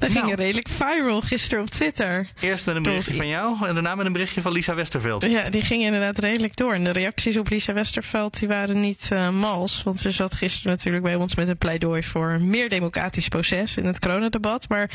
We 0.00 0.08
Nou. 0.08 0.20
gingen 0.20 0.36
redelijk 0.36 0.68
viral 0.68 1.20
gisteren 1.20 1.60
op 1.60 1.70
Twitter. 1.70 2.28
Eerst 2.40 2.66
met 2.66 2.76
een 2.76 2.82
berichtje 2.82 3.14
van 3.14 3.28
jou 3.28 3.66
en 3.66 3.74
daarna 3.74 3.94
met 3.94 4.06
een 4.06 4.12
berichtje 4.12 4.40
van 4.40 4.52
Lisa 4.52 4.74
Westerveld. 4.74 5.22
Ja, 5.24 5.50
die 5.50 5.62
gingen 5.64 5.84
inderdaad 5.86 6.18
redelijk 6.18 6.56
door. 6.56 6.74
En 6.74 6.84
de 6.84 6.90
reacties 6.90 7.36
op 7.36 7.48
Lisa 7.50 7.72
Westerveld 7.72 8.38
die 8.38 8.48
waren 8.48 8.80
niet 8.80 9.08
eh, 9.12 9.28
mals. 9.30 9.82
Want 9.82 10.00
ze 10.00 10.10
zat 10.10 10.34
gisteren 10.34 10.70
natuurlijk 10.70 11.04
bij 11.04 11.14
ons 11.14 11.34
met 11.34 11.48
een 11.48 11.58
pleidooi 11.58 12.02
voor 12.02 12.30
een 12.30 12.48
meer 12.48 12.68
democratisch 12.68 13.28
proces 13.28 13.76
in 13.76 13.84
het 13.84 13.98
coronadebat. 13.98 14.68
Maar 14.68 14.90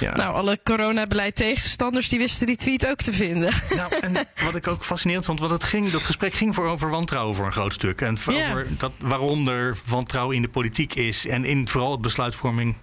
Ja. 0.00 0.16
nou, 0.16 0.34
alle 0.34 0.58
coronabeleid 0.64 1.36
tegenstanders 1.36 2.08
die 2.08 2.18
wisten 2.18 2.46
die 2.46 2.56
tweet 2.56 2.86
ook 2.86 2.98
te 3.02 3.12
vinden. 3.12 3.52
Nou, 3.76 3.94
en 4.00 4.12
wat 4.44 4.54
ik 4.54 4.66
ook 4.68 4.84
fascinerend 4.84 5.24
vond, 5.24 5.40
want 5.40 5.52
het 5.52 5.64
ging, 5.64 5.90
dat 5.90 6.02
gesprek 6.04 6.32
ging 6.34 6.54
voor 6.54 6.68
over 6.68 6.90
wantrouwen 6.90 7.34
voor 7.36 7.46
een 7.46 7.52
groot 7.52 7.72
stuk. 7.72 8.00
En 8.00 8.18
voor 8.18 8.32
Ja. 8.32 8.50
over 8.50 8.66
dat, 8.78 8.92
waarom 8.98 9.48
er 9.48 9.76
wantrouwen 9.86 10.36
in 10.36 10.42
de 10.42 10.48
politiek 10.48 10.94
is 10.94 11.26
en 11.26 11.44
in 11.44 11.68
vooral 11.68 11.92
het 11.92 12.00
besluitvorming 12.00 12.74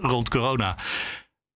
rond 0.00 0.28
corona. 0.28 0.76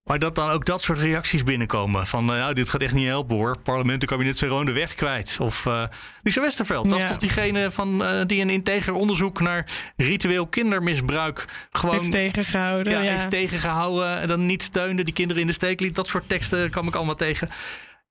Maar 0.02 0.18
dat 0.18 0.34
dan 0.34 0.50
ook 0.50 0.64
dat 0.66 0.82
soort 0.82 0.98
reacties 0.98 1.44
binnenkomen. 1.44 2.06
Van, 2.06 2.30
eh, 2.32 2.36
nou, 2.38 2.54
dit 2.54 2.68
gaat 2.68 2.80
echt 2.80 2.94
niet 2.94 3.06
helpen 3.06 3.36
hoor. 3.36 3.58
Parlement 3.58 4.02
en 4.02 4.08
kabinet 4.08 4.38
zijn 4.38 4.50
gewoon 4.50 4.64
de 4.66 4.72
weg 4.72 4.94
kwijt. 4.94 5.36
Of 5.40 5.66
eh 5.66 5.84
Lisa 6.22 6.40
Westerveld, 6.40 6.90
dat 6.90 6.98
is 6.98 7.06
toch 7.06 7.16
diegene 7.16 7.70
van, 7.70 8.04
eh, 8.04 8.20
die 8.26 8.40
een 8.40 8.50
integer 8.50 8.94
onderzoek 8.94 9.40
naar 9.40 9.66
ritueel 9.96 10.46
kindermisbruik 10.46 11.68
gewoon 11.70 11.98
Heeft 11.98 12.10
tegengehouden. 12.10 12.92
ja, 12.92 13.00
Ja, 13.02 13.10
heeft 13.10 13.30
tegengehouden 13.30 14.20
en 14.20 14.28
dan 14.28 14.46
niet 14.46 14.62
steunde, 14.62 15.04
die 15.04 15.14
kinderen 15.14 15.42
in 15.42 15.48
de 15.48 15.54
steek 15.54 15.80
liet. 15.80 15.94
Dat 15.94 16.06
soort 16.06 16.28
teksten 16.28 16.70
kwam 16.70 16.88
ik 16.88 16.94
allemaal 16.94 17.14
tegen. 17.14 17.48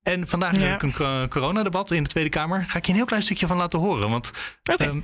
En 0.04 0.28
vandaag 0.28 0.56
Ja. 0.60 0.68
er 0.68 0.74
ook 0.74 0.82
een 0.84 0.94
co- 0.94 1.28
coronadebat 1.28 1.92
in 1.92 2.04
de 2.04 2.10
Tweede 2.10 2.30
Kamer. 2.30 2.66
Ga 2.68 2.78
ik 2.78 2.86
je 2.86 2.92
een 2.92 2.98
heel 2.98 3.06
klein 3.06 3.24
stukje 3.24 3.48
van 3.48 3.58
laten 3.58 3.80
horen. 3.80 4.10
Want 4.10 4.32
Oké. 4.72 4.84
ehm, 4.84 5.00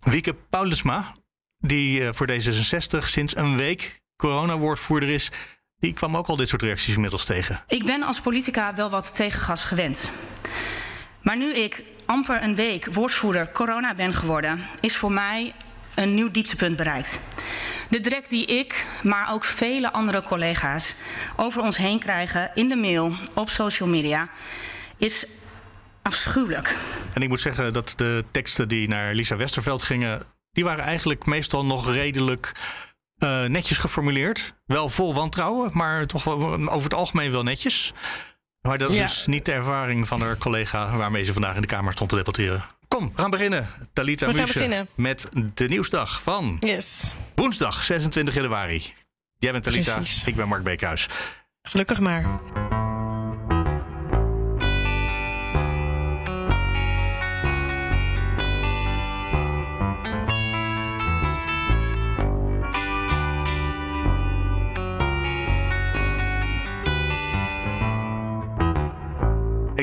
Wieke 0.00 0.34
Paulusma, 0.50 1.14
die 1.58 2.12
voor 2.12 2.26
D66 2.26 3.08
sinds 3.08 3.36
een 3.36 3.56
week 3.56 4.00
corona-woordvoerder 4.18 5.08
is... 5.08 5.30
die 5.78 5.92
kwam 5.92 6.16
ook 6.16 6.26
al 6.26 6.36
dit 6.36 6.48
soort 6.48 6.62
reacties 6.62 6.94
inmiddels 6.94 7.24
tegen. 7.24 7.60
Ik 7.68 7.84
ben 7.84 8.02
als 8.02 8.20
politica 8.20 8.74
wel 8.74 8.90
wat 8.90 9.14
tegengas 9.14 9.64
gewend. 9.64 10.10
Maar 11.22 11.36
nu 11.36 11.54
ik 11.54 11.84
amper 12.06 12.42
een 12.42 12.54
week 12.54 12.94
woordvoerder 12.94 13.52
corona 13.52 13.94
ben 13.94 14.12
geworden, 14.12 14.60
is 14.80 14.96
voor 14.96 15.12
mij 15.12 15.54
een 15.94 16.14
nieuw 16.14 16.30
dieptepunt 16.30 16.76
bereikt. 16.76 17.20
De 17.90 18.00
drek 18.00 18.28
die 18.28 18.46
ik, 18.46 18.86
maar 19.02 19.32
ook 19.32 19.44
vele 19.44 19.92
andere 19.92 20.22
collega's 20.22 20.94
over 21.36 21.62
ons 21.62 21.76
heen 21.76 21.98
krijgen 21.98 22.50
in 22.54 22.68
de 22.68 22.76
mail, 22.76 23.12
op 23.34 23.48
social 23.48 23.88
media, 23.88 24.28
is 24.96 25.26
afschuwelijk. 26.02 26.76
En 27.14 27.22
ik 27.22 27.28
moet 27.28 27.40
zeggen 27.40 27.72
dat 27.72 27.92
de 27.96 28.24
teksten 28.30 28.68
die 28.68 28.88
naar 28.88 29.14
Lisa 29.14 29.36
Westerveld 29.36 29.82
gingen... 29.82 30.22
die 30.52 30.64
waren 30.64 30.84
eigenlijk 30.84 31.26
meestal 31.26 31.64
nog 31.64 31.92
redelijk 31.92 32.52
eh, 33.18 33.44
netjes 33.44 33.78
geformuleerd. 33.78 34.54
Wel 34.66 34.88
vol 34.88 35.14
wantrouwen, 35.14 35.70
maar 35.72 36.06
toch 36.06 36.24
wel, 36.24 36.42
over 36.68 36.82
het 36.84 36.94
algemeen 36.94 37.30
wel 37.30 37.42
netjes. 37.42 37.92
Maar 38.60 38.78
dat 38.78 38.90
is 38.90 38.96
Ja. 38.96 39.02
dus 39.02 39.26
niet 39.26 39.44
de 39.44 39.52
ervaring 39.52 40.08
van 40.08 40.20
haar 40.20 40.36
collega... 40.36 40.96
waarmee 40.96 41.24
ze 41.24 41.32
vandaag 41.32 41.54
in 41.54 41.60
de 41.60 41.66
Kamer 41.66 41.92
stond 41.92 42.10
te 42.10 42.16
debatteren. 42.16 42.64
Kom, 42.88 43.12
we 43.14 43.20
gaan 43.20 43.30
beginnen. 43.30 43.68
Talita 43.92 44.26
We 44.26 44.32
Muse 44.32 44.52
beginnen. 44.52 44.88
met 44.94 45.28
de 45.54 45.68
nieuwsdag 45.68 46.22
van 46.22 46.56
Yes, 46.60 47.12
woensdag 47.34 47.82
26 47.82 48.34
januari. 48.34 48.92
Jij 49.38 49.52
bent 49.52 49.64
Talita, 49.64 49.94
Precies. 49.94 50.24
ik 50.24 50.36
ben 50.36 50.48
Mark 50.48 50.62
Beekhuis. 50.62 51.06
gelukkig 51.62 52.00
maar. 52.00 52.40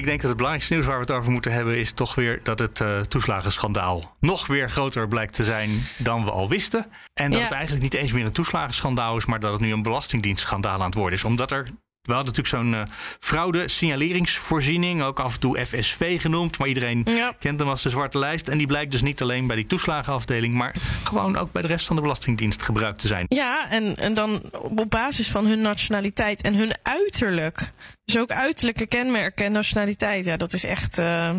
Ik 0.05 0.11
denk 0.11 0.23
dat 0.23 0.29
het 0.29 0.39
belangrijkste 0.39 0.73
nieuws 0.73 0.87
waar 0.87 1.05
we 1.05 1.11
het 1.11 1.19
over 1.21 1.31
moeten 1.31 1.51
hebben... 1.51 1.77
is 1.77 1.91
toch 1.91 2.15
weer 2.15 2.39
dat 2.43 2.59
het 2.59 2.81
eh, 2.81 2.99
toeslagenschandaal 2.99 4.15
nog 4.19 4.47
weer 4.47 4.69
groter 4.69 5.07
blijkt 5.07 5.33
te 5.33 5.43
zijn 5.43 5.69
dan 5.97 6.23
we 6.23 6.31
al 6.31 6.49
wisten. 6.49 6.85
En 7.13 7.31
dat 7.31 7.39
Ja. 7.39 7.45
het 7.45 7.53
eigenlijk 7.53 7.83
niet 7.83 7.93
eens 7.93 8.11
meer 8.13 8.25
een 8.25 8.31
toeslagenschandaal 8.31 9.17
is... 9.17 9.25
maar 9.25 9.39
dat 9.39 9.51
het 9.51 9.61
nu 9.61 9.71
een 9.73 9.81
belastingdienstschandaal 9.81 10.79
aan 10.79 10.85
het 10.85 10.93
worden 10.93 11.17
is. 11.17 11.23
Omdat 11.23 11.51
er... 11.51 11.67
We 12.05 12.13
hadden 12.13 12.33
natuurlijk 12.33 12.47
zo'n 12.63 12.73
eh, 12.81 12.87
fraude-signaleringsvoorziening, 13.19 15.01
ook 15.03 15.19
af 15.19 15.33
en 15.33 15.39
toe 15.39 15.65
FSV 15.65 16.21
genoemd. 16.21 16.57
Maar 16.57 16.67
iedereen 16.67 17.01
Ja. 17.05 17.33
kent 17.39 17.59
hem 17.59 17.69
als 17.69 17.81
de 17.81 17.89
zwarte 17.89 18.19
lijst. 18.19 18.47
En 18.47 18.57
die 18.57 18.67
blijkt 18.67 18.91
dus 18.91 19.01
niet 19.01 19.21
alleen 19.21 19.47
bij 19.47 19.55
die 19.55 19.65
toeslagenafdeling, 19.65 20.53
maar 20.53 20.75
gewoon 21.03 21.37
ook 21.37 21.51
bij 21.51 21.61
de 21.61 21.67
rest 21.67 21.85
van 21.85 21.95
de 21.95 22.01
Belastingdienst 22.01 22.61
gebruikt 22.61 22.99
te 22.99 23.07
zijn. 23.07 23.25
Ja, 23.29 23.69
en, 23.69 23.97
en 23.97 24.13
dan 24.13 24.41
op 24.51 24.85
basis 24.89 25.27
van 25.27 25.45
hun 25.45 25.61
nationaliteit 25.61 26.41
en 26.41 26.53
hun 26.53 26.71
uiterlijk. 26.83 27.71
Dus 28.05 28.17
ook 28.17 28.31
uiterlijke 28.31 28.85
kenmerken 28.85 29.45
en 29.45 29.51
nationaliteit. 29.51 30.25
Ja, 30.25 30.37
dat 30.37 30.53
is 30.53 30.63
echt. 30.63 30.97
eh, 30.97 31.35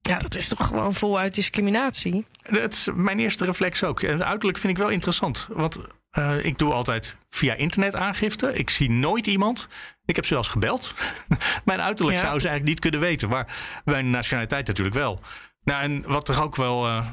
ja, 0.00 0.18
dat 0.18 0.36
is 0.36 0.48
toch 0.48 0.66
gewoon 0.66 0.94
voluit 0.94 1.34
discriminatie. 1.34 2.26
Dat 2.50 2.72
is 2.72 2.88
mijn 2.94 3.18
eerste 3.18 3.44
reflex 3.44 3.84
ook. 3.84 4.02
En 4.02 4.24
uiterlijk 4.24 4.58
vind 4.58 4.72
ik 4.72 4.78
wel 4.78 4.88
interessant. 4.88 5.48
Want 5.52 5.78
eh, 6.10 6.44
ik 6.44 6.58
doe 6.58 6.72
altijd 6.72 7.16
via 7.30 7.54
internet 7.54 7.94
aangifte. 7.94 8.52
Ik 8.54 8.70
zie 8.70 8.90
nooit 8.90 9.26
iemand. 9.26 9.68
Ik 10.04 10.16
heb 10.16 10.24
ze 10.24 10.34
wel 10.34 10.42
eens 10.42 10.52
gebeld. 10.52 10.94
mijn 11.64 11.80
uiterlijk 11.80 12.16
Ja. 12.18 12.22
zou 12.26 12.40
ze 12.40 12.48
eigenlijk 12.48 12.64
niet 12.64 12.80
kunnen 12.80 13.00
weten. 13.00 13.28
Maar 13.28 13.46
mijn 13.84 14.10
nationaliteit 14.10 14.66
natuurlijk 14.66 14.96
wel. 14.96 15.20
Nou, 15.64 15.82
en 15.82 16.02
wat 16.06 16.28
er 16.28 16.42
ook 16.42 16.56
wel 16.56 16.86
eh, 16.86 17.06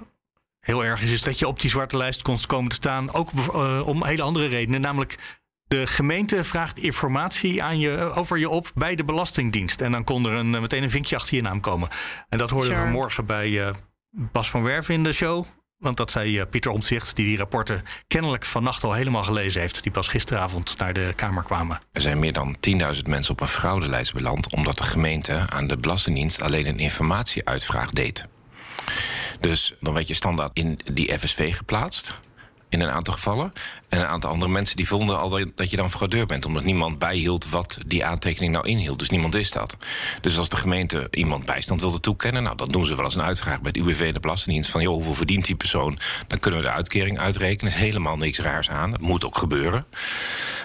heel 0.59 0.85
erg 0.85 1.01
is, 1.01 1.11
is 1.11 1.21
dat 1.21 1.39
je 1.39 1.47
op 1.47 1.59
die 1.59 1.69
zwarte 1.69 1.97
lijst 1.97 2.21
kon 2.21 2.37
komen 2.47 2.69
te 2.69 2.75
staan. 2.75 3.13
Ook 3.13 3.29
eh, 3.53 3.87
om 3.87 4.03
hele 4.05 4.21
andere 4.21 4.47
redenen. 4.47 4.81
Namelijk. 4.81 5.17
De 5.67 5.87
gemeente 5.87 6.43
vraagt 6.43 6.77
informatie 6.79 7.63
aan 7.63 7.79
je, 7.79 7.97
over 7.97 8.37
je 8.37 8.49
op 8.49 8.71
bij 8.75 8.95
de 8.95 9.03
Belastingdienst. 9.03 9.81
En 9.81 9.91
dan 9.91 10.03
kon 10.03 10.25
er 10.25 10.31
een, 10.33 10.49
meteen 10.49 10.83
een 10.83 10.89
vinkje 10.89 11.15
achter 11.15 11.35
je 11.35 11.41
naam 11.41 11.61
komen. 11.61 11.89
En 12.29 12.37
dat 12.37 12.49
hoorden 12.49 12.69
we 12.69 12.75
Sure. 12.75 12.87
vanmorgen 12.89 13.25
bij 13.25 13.73
Bas 14.09 14.49
van 14.49 14.63
Werven 14.63 14.93
in 14.93 15.03
de 15.03 15.11
show. 15.13 15.45
Want 15.85 15.97
dat 15.97 16.11
zei 16.11 16.39
eh, 16.39 16.45
Pieter 16.49 16.71
Omtzigt, 16.71 17.15
die 17.15 17.25
die 17.25 17.37
rapporten 17.37 17.83
kennelijk 18.07 18.45
vannacht 18.45 18.83
al 18.83 18.93
helemaal 18.93 19.23
gelezen 19.23 19.61
heeft. 19.61 19.83
Die 19.83 19.91
pas 19.91 20.07
gisteravond 20.07 20.77
naar 20.77 20.93
de 20.93 21.13
Kamer 21.15 21.43
kwamen. 21.43 21.79
Er 21.91 22.01
zijn 22.01 22.19
meer 22.19 22.33
dan 22.33 22.55
10.000 22.95 23.01
mensen 23.07 23.31
op 23.31 23.41
een 23.41 23.47
fraudelijst 23.47 24.13
beland... 24.13 24.53
omdat 24.53 24.77
de 24.77 24.83
gemeente 24.83 25.45
aan 25.49 25.67
de 25.67 25.77
Belastingdienst 25.77 26.41
alleen 26.41 26.67
een 26.67 26.79
informatieuitvraag 26.79 27.89
deed. 27.89 28.27
Dus 29.39 29.73
dan 29.79 29.93
werd 29.93 30.07
je 30.07 30.13
standaard 30.13 30.51
in 30.53 30.79
die 30.93 31.19
FSV 31.19 31.55
geplaatst... 31.55 32.13
in 32.69 32.81
een 32.81 32.89
aantal 32.91 33.13
gevallen. 33.13 33.53
En 33.89 33.99
een 33.99 34.05
aantal 34.05 34.29
andere 34.31 34.51
mensen 34.51 34.75
die 34.75 34.87
vonden 34.87 35.19
al 35.19 35.29
dat- 35.55 35.69
je 35.69 35.77
dan 35.77 35.91
fraudeur 35.91 36.25
bent... 36.25 36.45
omdat 36.45 36.63
niemand 36.63 36.99
bijhield 36.99 37.49
wat 37.49 37.77
die 37.87 38.05
aantekening 38.05 38.53
nou 38.53 38.67
inhield. 38.67 38.99
Dus 38.99 39.09
niemand 39.09 39.33
wist 39.33 39.53
dat. 39.53 39.77
Dus 40.21 40.37
als 40.37 40.49
de 40.49 40.57
gemeente 40.57 41.07
iemand 41.11 41.45
bijstand 41.45 41.81
wilde 41.81 41.99
toekennen... 41.99 42.43
nou, 42.43 42.55
dan 42.57 42.69
doen 42.69 42.85
ze 42.85 42.95
wel 42.95 43.05
eens 43.05 43.15
een 43.15 43.21
uitvraag 43.21 43.61
bij 43.61 43.71
het 43.75 43.77
UWV 43.85 43.99
en 44.07 44.13
de 44.13 44.19
Belastingdienst... 44.19 44.69
van 44.71 44.81
joh, 44.81 44.93
hoeveel 44.93 45.13
verdient 45.13 45.45
die 45.45 45.55
persoon? 45.55 45.99
Dan 46.27 46.39
kunnen 46.39 46.59
we 46.59 46.65
de 46.65 46.71
uitkering 46.73 47.19
uitrekenen. 47.19 47.73
Is 47.73 47.79
helemaal 47.79 48.17
niks 48.17 48.39
raars 48.39 48.69
aan. 48.69 48.91
Dat 48.91 49.01
moet 49.01 49.25
ook 49.25 49.37
gebeuren. 49.37 49.85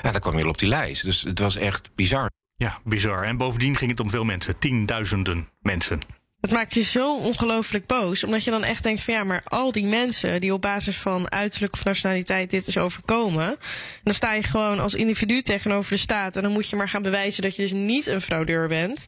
Ja, 0.02 0.10
dan 0.12 0.20
kwam 0.20 0.38
je 0.38 0.48
op 0.48 0.58
die 0.58 0.68
lijst. 0.68 1.04
Dus 1.04 1.22
het 1.22 1.38
was 1.38 1.56
echt 1.56 1.90
bizar. 1.94 2.30
Ja, 2.56 2.78
bizar. 2.84 3.22
En 3.22 3.36
bovendien 3.36 3.76
ging 3.76 3.90
het 3.90 4.00
om 4.00 4.10
veel 4.10 4.24
mensen. 4.24 4.58
Tienduizenden 4.58 5.48
mensen. 5.60 5.98
Het 6.40 6.50
maakt 6.52 6.74
je 6.74 6.82
zo 6.82 7.16
ongelooflijk 7.16 7.86
boos. 7.86 8.24
Omdat 8.24 8.44
je 8.44 8.50
dan 8.50 8.62
echt 8.64 8.82
denkt 8.82 9.02
van 9.02 9.14
ja, 9.14 9.24
maar 9.24 9.42
al 9.44 9.72
die 9.72 9.84
mensen 9.84 10.40
die 10.40 10.52
op 10.52 10.60
basis 10.62 10.96
van 10.96 11.30
uiterlijk 11.30 11.72
of 11.72 11.84
nationaliteit 11.84 12.50
dit 12.50 12.66
is 12.66 12.78
overkomen. 12.78 13.56
Dan 14.02 14.14
sta 14.14 14.32
je 14.34 14.42
gewoon 14.42 14.78
als 14.78 14.94
individu 14.94 15.42
tegenover 15.42 15.92
de 15.92 15.98
staat. 15.98 16.36
En 16.36 16.42
dan 16.42 16.52
moet 16.52 16.68
je 16.70 16.76
maar 16.76 16.88
gaan 16.88 17.02
bewijzen 17.02 17.42
dat 17.42 17.56
je 17.56 17.62
dus 17.62 17.72
niet 17.72 18.06
een 18.06 18.20
fraudeur 18.20 18.68
bent. 18.68 19.06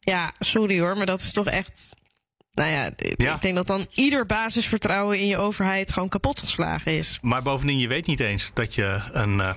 Ja, 0.00 0.32
sorry 0.38 0.80
hoor, 0.80 0.96
maar 0.96 1.06
dat 1.06 1.20
is 1.20 1.32
toch 1.32 1.46
echt. 1.46 1.88
Nou 2.52 2.70
ja, 2.70 2.90
Ja. 3.16 3.34
ik 3.34 3.42
denk 3.42 3.54
dat 3.54 3.66
dan 3.66 3.86
ieder 3.90 4.26
basisvertrouwen 4.26 5.18
in 5.18 5.26
je 5.26 5.36
overheid 5.36 5.92
gewoon 5.92 6.08
kapot 6.08 6.40
geslagen 6.40 6.96
is. 6.96 7.18
Maar 7.22 7.42
bovendien, 7.42 7.78
je 7.78 7.88
weet 7.88 8.06
niet 8.06 8.20
eens 8.20 8.50
dat 8.54 8.74
je 8.74 9.00
een 9.12 9.40
eh 9.40 9.54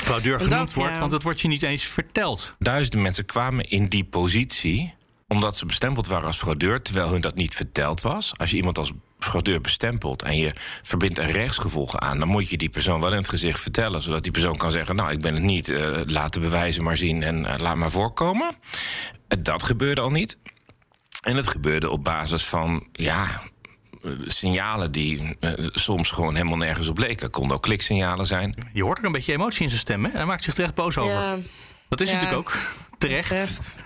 fraudeur 0.00 0.40
genoemd 0.40 0.58
Dat, 0.58 0.74
wordt. 0.74 0.92
ja. 0.92 0.98
Want 0.98 1.10
dat 1.10 1.22
wordt 1.22 1.40
je 1.40 1.48
niet 1.48 1.62
eens 1.62 1.84
verteld. 1.84 2.52
Duizenden 2.58 3.02
mensen 3.02 3.24
kwamen 3.24 3.68
in 3.70 3.88
die 3.88 4.04
positie 4.04 4.94
omdat 5.28 5.56
ze 5.56 5.66
bestempeld 5.66 6.06
waren 6.06 6.26
als 6.26 6.36
fraudeur, 6.38 6.82
terwijl 6.82 7.10
hun 7.10 7.20
dat 7.20 7.34
niet 7.34 7.54
verteld 7.54 8.00
was. 8.00 8.32
Als 8.36 8.50
je 8.50 8.56
iemand 8.56 8.78
als 8.78 8.92
fraudeur 9.18 9.60
bestempelt 9.60 10.22
en 10.22 10.36
je 10.36 10.54
verbindt 10.82 11.18
een 11.18 11.30
rechtsgevolg 11.32 11.96
aan, 11.96 12.18
dan 12.18 12.28
moet 12.28 12.48
je 12.48 12.56
die 12.56 12.68
persoon 12.68 13.00
wel 13.00 13.10
in 13.10 13.16
het 13.16 13.28
gezicht 13.28 13.60
vertellen, 13.60 14.02
zodat 14.02 14.22
die 14.22 14.32
persoon 14.32 14.56
kan 14.56 14.70
zeggen: 14.70 14.96
Nou, 14.96 15.10
ik 15.10 15.20
ben 15.20 15.34
het 15.34 15.42
niet, 15.42 15.68
uh, 15.68 16.00
laat 16.04 16.32
de 16.32 16.40
bewijzen 16.40 16.82
maar 16.82 16.96
zien 16.96 17.22
en 17.22 17.44
uh, 17.44 17.54
laat 17.58 17.76
maar 17.76 17.90
voorkomen. 17.90 18.50
Dat 19.38 19.62
gebeurde 19.62 20.00
al 20.00 20.10
niet. 20.10 20.38
En 21.20 21.36
het 21.36 21.48
gebeurde 21.48 21.90
op 21.90 22.04
basis 22.04 22.44
van, 22.44 22.86
ja, 22.92 23.40
signalen 24.26 24.92
die 24.92 25.36
uh, 25.40 25.52
soms 25.72 26.10
gewoon 26.10 26.34
helemaal 26.34 26.56
nergens 26.56 26.88
op 26.88 26.98
leken. 26.98 27.30
Konden 27.30 27.56
ook 27.56 27.62
kliksignalen 27.62 28.26
zijn. 28.26 28.54
Je 28.72 28.82
hoort 28.82 28.98
er 28.98 29.04
een 29.04 29.12
beetje 29.12 29.32
emotie 29.32 29.62
in 29.62 29.68
zijn 29.68 29.80
stem, 29.80 30.04
hè? 30.04 30.10
Hij 30.10 30.24
maakt 30.24 30.44
zich 30.44 30.54
terecht 30.54 30.74
boos 30.74 30.98
over. 30.98 31.38
Dat 31.88 32.00
is 32.00 32.08
Ja. 32.08 32.14
natuurlijk 32.14 32.40
ook 32.40 32.56
terecht. 32.98 33.28
Terecht. 33.28 33.76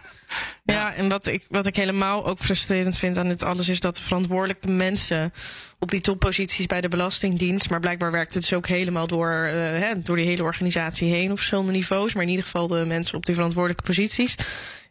Ja, 0.65 0.95
en 0.95 1.09
wat 1.09 1.27
ik, 1.27 1.45
wat 1.49 1.67
ik 1.67 1.77
helemaal 1.77 2.27
ook 2.27 2.39
frustrerend 2.39 2.99
vind 2.99 3.19
aan 3.19 3.29
dit 3.29 3.43
alles 3.43 3.69
is 3.69 3.81
dat 3.81 3.97
de 3.97 4.03
verantwoordelijke 4.03 4.71
mensen 4.71 5.33
op 5.79 5.91
die 5.91 6.01
topposities 6.01 6.67
bij 6.67 6.81
de 6.81 6.89
Belastingdienst, 6.89 7.71
maar 7.71 7.81
blijkbaar 7.81 8.11
werkt 8.11 8.35
het 8.35 8.43
dus 8.43 8.55
ook 8.55 8.67
helemaal 8.67 9.07
door, 9.07 9.33
eh, 9.33 9.55
hè, 9.55 10.01
door 10.03 10.17
die 10.17 10.27
hele 10.27 10.43
organisatie 10.43 11.13
heen 11.13 11.31
op 11.31 11.37
verschillende 11.37 11.73
niveaus, 11.73 12.13
maar 12.13 12.23
in 12.23 12.29
ieder 12.29 12.45
geval 12.45 12.67
de 12.67 12.85
mensen 12.87 13.17
op 13.17 13.27
die 13.27 13.35
verantwoordelijke 13.35 13.85
posities, 13.85 14.35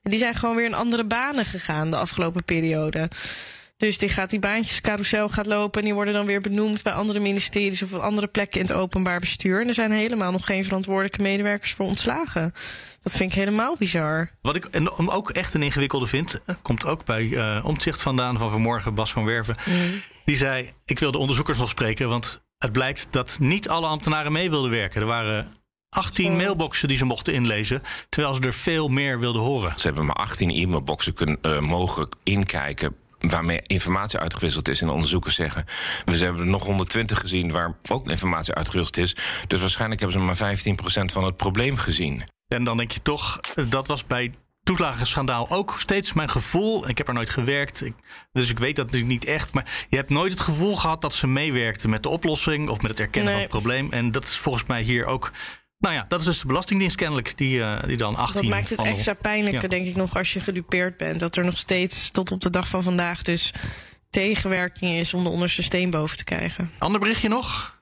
die 0.03 0.17
zijn 0.17 0.33
gewoon 0.33 0.55
weer 0.55 0.65
in 0.65 0.73
andere 0.73 1.05
banen 1.05 1.45
gegaan 1.45 1.91
de 1.91 1.97
afgelopen 1.97 2.43
periode. 2.43 3.09
Dus 3.81 3.97
die 3.97 4.09
gaat 4.09 4.29
die 4.29 4.39
baantjes 4.39 4.81
carousel 4.81 5.29
gaat 5.29 5.45
lopen 5.45 5.79
en 5.79 5.85
die 5.85 5.93
worden 5.93 6.13
dan 6.13 6.25
weer 6.25 6.41
benoemd 6.41 6.83
bij 6.83 6.93
andere 6.93 7.19
ministeries 7.19 7.81
of 7.83 7.93
op 7.93 8.01
andere 8.01 8.27
plekken 8.27 8.59
in 8.59 8.65
het 8.65 8.75
openbaar 8.75 9.19
bestuur. 9.19 9.61
En 9.61 9.67
er 9.67 9.73
zijn 9.73 9.91
helemaal 9.91 10.31
nog 10.31 10.45
geen 10.45 10.63
verantwoordelijke 10.63 11.21
medewerkers 11.21 11.73
voor 11.73 11.85
ontslagen. 11.85 12.53
Dat 13.01 13.15
vind 13.15 13.31
ik 13.31 13.37
helemaal 13.37 13.75
bizar. 13.77 14.29
Wat 14.41 14.55
ik 14.55 14.69
ook 15.05 15.29
echt 15.29 15.53
een 15.53 15.63
ingewikkelde 15.63 16.05
vind, 16.05 16.39
eh, 16.45 16.55
komt 16.61 16.85
ook 16.85 17.05
bij 17.05 17.33
eh 17.33 17.65
omzicht 17.65 18.01
vandaan 18.01 18.37
van 18.37 18.51
vanmorgen, 18.51 18.93
Bas 18.93 19.11
van 19.11 19.25
Werven. 19.25 19.55
Die 20.25 20.35
zei: 20.35 20.73
Ik 20.85 20.99
wil 20.99 21.11
de 21.11 21.17
onderzoekers 21.17 21.57
nog 21.57 21.69
spreken, 21.69 22.09
want 22.09 22.41
het 22.57 22.71
blijkt 22.71 23.07
dat 23.09 23.37
niet 23.39 23.69
alle 23.69 23.87
ambtenaren 23.87 24.31
mee 24.31 24.49
wilden 24.49 24.71
werken. 24.71 25.01
Er 25.01 25.07
waren 25.07 25.55
18 25.89 26.31
Zo. 26.31 26.37
mailboxen 26.37 26.87
die 26.87 26.97
ze 26.97 27.05
mochten 27.05 27.33
inlezen, 27.33 27.81
terwijl 28.09 28.33
ze 28.33 28.41
er 28.41 28.53
veel 28.53 28.87
meer 28.87 29.19
wilden 29.19 29.41
horen. 29.41 29.73
Ze 29.79 29.87
hebben 29.87 30.05
maar 30.05 30.15
18 30.15 30.49
e-mailboxen 30.49 31.13
kunnen, 31.13 31.37
eh, 31.41 31.59
mogen 31.59 32.09
inkijken. 32.23 32.95
Waarmee 33.21 33.59
informatie 33.67 34.19
uitgewisseld 34.19 34.67
is. 34.69 34.81
En 34.81 34.87
de 34.87 34.93
onderzoekers 34.93 35.35
zeggen. 35.35 35.65
We 36.05 36.17
hebben 36.17 36.41
er 36.41 36.47
nog 36.47 36.63
120 36.63 37.19
gezien 37.19 37.51
waar 37.51 37.77
ook 37.89 38.09
informatie 38.09 38.53
uitgewisseld 38.53 38.97
is. 38.97 39.15
Dus 39.47 39.61
waarschijnlijk 39.61 40.01
hebben 40.01 40.19
ze 40.35 40.43
maar 40.43 40.55
15% 41.07 41.11
van 41.11 41.23
het 41.23 41.35
probleem 41.35 41.77
gezien. 41.77 42.23
En 42.47 42.63
dan 42.63 42.77
denk 42.77 42.91
je 42.91 43.01
toch, 43.01 43.39
dat 43.69 43.87
was 43.87 44.05
bij 44.05 44.33
toeslagenschandaal 44.63 45.49
ook 45.49 45.75
steeds 45.79 46.13
mijn 46.13 46.29
gevoel. 46.29 46.89
Ik 46.89 46.97
heb 46.97 47.07
er 47.07 47.13
nooit 47.13 47.29
gewerkt, 47.29 47.83
ik- 47.85 47.93
dus 48.31 48.49
ik 48.49 48.59
weet 48.59 48.75
dat 48.75 48.85
natuurlijk 48.85 49.11
niet 49.11 49.25
echt. 49.25 49.53
Maar 49.53 49.85
je 49.89 49.95
hebt 49.95 50.09
nooit 50.09 50.31
het 50.31 50.41
gevoel 50.41 50.75
gehad 50.75 51.01
dat 51.01 51.13
ze 51.13 51.27
meewerkten 51.27 51.89
met 51.89 52.03
de 52.03 52.09
oplossing 52.09 52.69
of 52.69 52.81
met 52.81 52.91
het 52.91 52.99
erkennen 52.99 53.33
Nee. 53.33 53.47
van 53.47 53.51
het 53.51 53.61
probleem. 53.63 53.91
En 53.91 54.11
dat 54.11 54.23
is 54.23 54.37
volgens 54.37 54.65
mij 54.65 54.81
hier 54.81 55.05
ook. 55.05 55.31
Nou 55.81 55.95
ja, 55.95 56.05
dat 56.07 56.19
is 56.19 56.25
dus 56.25 56.39
de 56.39 56.47
Belastingdienst 56.47 56.95
kennelijk 56.95 57.37
die, 57.37 57.61
eh, 57.61 57.83
die 57.87 57.97
dan 57.97 58.15
18 58.15 58.41
Dat 58.41 58.49
maakt 58.51 58.69
het 58.69 58.81
extra 58.81 59.13
pijnlijker, 59.13 59.61
Ja. 59.61 59.67
denk 59.67 59.85
ik 59.85 59.95
nog, 59.95 60.17
als 60.17 60.33
je 60.33 60.39
gedupeerd 60.39 60.97
bent. 60.97 61.19
Dat 61.19 61.35
er 61.35 61.45
nog 61.45 61.57
steeds 61.57 62.09
tot 62.11 62.31
op 62.31 62.41
de 62.41 62.49
dag 62.49 62.67
van 62.67 62.83
vandaag 62.83 63.21
dus 63.21 63.53
tegenwerking 64.09 64.91
is 64.91 65.13
om 65.13 65.23
de 65.23 65.29
onderste 65.29 65.63
steen 65.63 65.89
boven 65.89 66.17
te 66.17 66.23
krijgen. 66.23 66.71
Ander 66.79 66.99
berichtje 66.99 67.29
nog? 67.29 67.79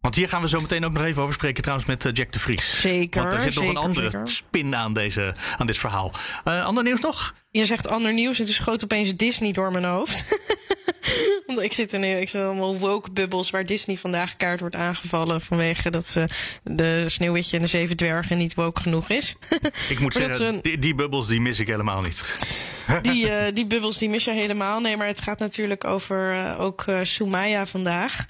Want 0.00 0.14
hier 0.14 0.28
gaan 0.28 0.42
we 0.42 0.48
zo 0.48 0.60
meteen 0.60 0.84
ook 0.84 0.92
nog 0.92 1.02
even 1.04 1.22
over 1.22 1.34
spreken 1.34 1.62
trouwens 1.62 1.88
met 1.88 2.04
eh, 2.04 2.12
Jack 2.14 2.32
de 2.32 2.38
Vries. 2.38 2.80
Zeker, 2.80 3.20
Want 3.22 3.32
er 3.32 3.40
zit 3.40 3.54
nog 3.54 3.68
een 3.68 3.76
andere 3.76 4.10
zeker. 4.10 4.26
spin 4.28 4.74
aan, 4.76 4.92
deze, 4.92 5.34
aan 5.58 5.66
dit 5.66 5.78
verhaal. 5.78 6.12
Eh, 6.44 6.64
ander 6.64 6.84
nieuws 6.84 7.00
nog? 7.00 7.34
Je 7.50 7.64
zegt 7.64 7.88
ander 7.88 8.12
nieuws 8.12 8.38
en 8.38 8.44
toen 8.44 8.54
schoot 8.54 8.84
opeens 8.84 9.16
Disney 9.16 9.52
door 9.52 9.72
mijn 9.72 9.84
hoofd. 9.84 10.24
Want 11.46 11.60
ik 11.60 11.72
zit 11.72 11.92
in 11.92 12.04
ik 12.04 12.28
zit 12.28 12.40
in 12.40 12.46
allemaal 12.46 12.76
woke 12.78 13.10
bubbels 13.12 13.50
waar 13.50 13.64
Disney 13.66 13.96
vandaag 13.96 14.36
kaart 14.36 14.60
wordt 14.60 14.74
aangevallen 14.74 15.40
vanwege 15.40 15.90
dat 15.90 16.06
ze 16.06 16.28
de 16.64 17.04
Sneeuwwitje 17.08 17.56
en 17.56 17.62
de 17.62 17.68
Zeven 17.68 17.96
Dwergen 17.96 18.38
niet 18.38 18.54
woke 18.54 18.80
genoeg 18.80 19.08
is. 19.08 19.36
Ik 19.88 19.98
moet 20.00 20.12
zeggen, 20.22 20.32
is 20.34 20.40
een- 20.40 20.58
die, 20.62 20.78
die 20.78 20.94
bubbels 20.94 21.26
die 21.26 21.40
mis 21.40 21.58
ik 21.58 21.66
helemaal 21.68 22.00
niet. 22.00 22.22
Die, 23.02 23.30
eh, 23.30 23.54
die 23.54 23.66
bubbels 23.66 23.98
die 23.98 24.08
mis 24.08 24.24
je 24.24 24.30
helemaal. 24.32 24.80
Nee, 24.80 24.96
maar 24.96 25.06
het 25.06 25.20
gaat 25.20 25.38
natuurlijk 25.38 25.84
over 25.84 26.56
ook 26.58 26.84
Soumaya 27.02 27.66
vandaag. 27.66 28.26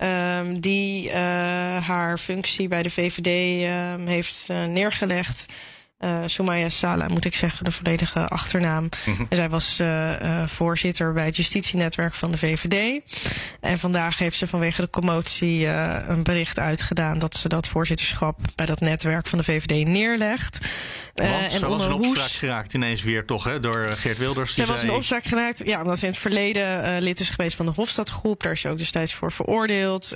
Ehm, 0.00 0.60
die 0.60 1.10
eh, 1.10 1.18
haar 1.86 2.18
functie 2.18 2.68
bij 2.68 2.82
de 2.82 2.90
VVD 2.90 3.26
ehm, 3.66 4.06
heeft 4.06 4.46
eh, 4.48 4.64
neergelegd. 4.64 5.46
Eh 6.00 6.18
Soumaya 6.26 6.68
Sala, 6.68 7.06
moet 7.08 7.24
ik 7.24 7.34
zeggen, 7.34 7.64
de 7.64 7.70
volledige 7.70 8.28
achternaam. 8.28 8.88
En 9.28 9.36
zij 9.36 9.48
was 9.48 9.78
eh, 9.78 10.42
eh, 10.42 10.48
voorzitter 10.48 11.12
bij 11.12 11.24
het 11.24 11.36
justitienetwerk 11.36 12.14
van 12.14 12.30
de 12.30 12.38
VVD. 12.38 13.02
En 13.60 13.78
vandaag 13.78 14.18
heeft 14.18 14.36
ze 14.36 14.46
vanwege 14.46 14.80
de 14.80 14.90
commotie 14.90 15.66
een 15.66 16.22
bericht 16.22 16.58
uitgedaan 16.58 17.18
dat 17.18 17.36
ze 17.36 17.48
dat 17.48 17.68
voorzitterschap 17.68 18.38
bij 18.54 18.66
dat 18.66 18.80
netwerk 18.80 19.26
van 19.26 19.38
de 19.38 19.44
VVD 19.44 19.86
neerlegt. 19.86 20.58
Want 21.14 21.30
en 21.30 21.48
ze 21.50 21.68
was 21.68 21.86
Hoes- 21.86 22.06
opspraak 22.06 22.30
geraakt 22.30 22.74
ineens 22.74 23.02
weer 23.02 23.24
toch, 23.26 23.44
hè, 23.44 23.60
door 23.60 23.86
Geert 23.92 24.18
Wilders. 24.18 24.54
zij 24.54 24.66
was 24.66 24.80
zei- 24.80 24.92
opspraak 24.92 25.24
geraakt. 25.24 25.62
Ja, 25.64 25.80
omdat 25.80 25.98
ze 25.98 26.04
in 26.04 26.10
het 26.10 26.20
verleden 26.20 27.02
lid 27.02 27.20
is 27.20 27.30
geweest 27.30 27.56
van 27.56 27.66
de 27.66 27.72
Hofstadgroep. 27.74 28.42
Daar 28.42 28.52
is 28.52 28.60
ze 28.60 28.68
ook 28.68 28.78
destijds 28.78 29.14
voor 29.14 29.32
veroordeeld. 29.32 30.14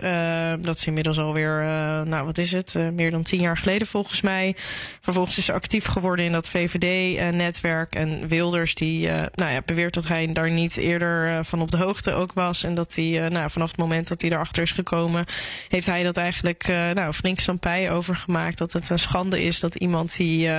Dat 0.61 0.77
is 0.79 0.87
inmiddels 0.87 1.19
alweer, 1.19 1.63
nou 2.07 2.25
wat 2.25 2.39
is 2.39 2.53
het, 2.53 2.75
meer 2.93 3.11
dan 3.11 3.23
tien 3.23 3.41
jaar 3.41 3.57
geleden 3.59 3.87
volgens 3.87 4.21
mij. 4.21 4.57
Vervolgens 5.01 5.39
is 5.39 5.45
ze 5.45 5.53
actief 5.53 5.73
geworden 5.82 6.25
in 6.25 6.32
dat 6.32 6.50
VVD-netwerk. 6.50 7.94
en 7.94 8.29
Wilders 8.29 8.75
die 8.75 9.09
eh, 9.09 9.26
nou 9.35 9.53
ja, 9.53 9.62
beweert 9.65 9.94
dat 9.94 10.09
hij 10.09 10.32
daar 10.32 10.50
niet 10.50 10.76
eerder 10.76 11.29
eh, 11.29 11.38
van 11.43 11.61
op 11.61 11.71
de 11.71 11.76
hoogte 11.76 12.12
ook 12.12 12.32
was. 12.32 12.65
En 12.65 12.75
dat 12.75 12.94
hij 12.94 13.25
eh, 13.25 13.31
nou, 13.31 13.50
vanaf 13.50 13.69
het 13.69 13.76
moment 13.76 14.09
dat 14.09 14.21
hij 14.21 14.31
erachter 14.31 14.62
is 14.62 14.73
gekomen... 14.73 15.25
heeft 15.69 15.87
hij 15.87 16.03
dat 16.03 16.17
eigenlijk 16.17 16.67
nou, 16.94 17.12
flink 17.12 17.41
sampij 17.41 17.91
over 17.91 18.17
gemaakt. 18.17 18.59
Dat 18.59 18.73
het 18.73 18.91
een 18.91 18.99
schande 18.99 19.43
is 19.43 19.61
dat 19.61 19.75
iemand 19.75 20.17
die 20.17 20.50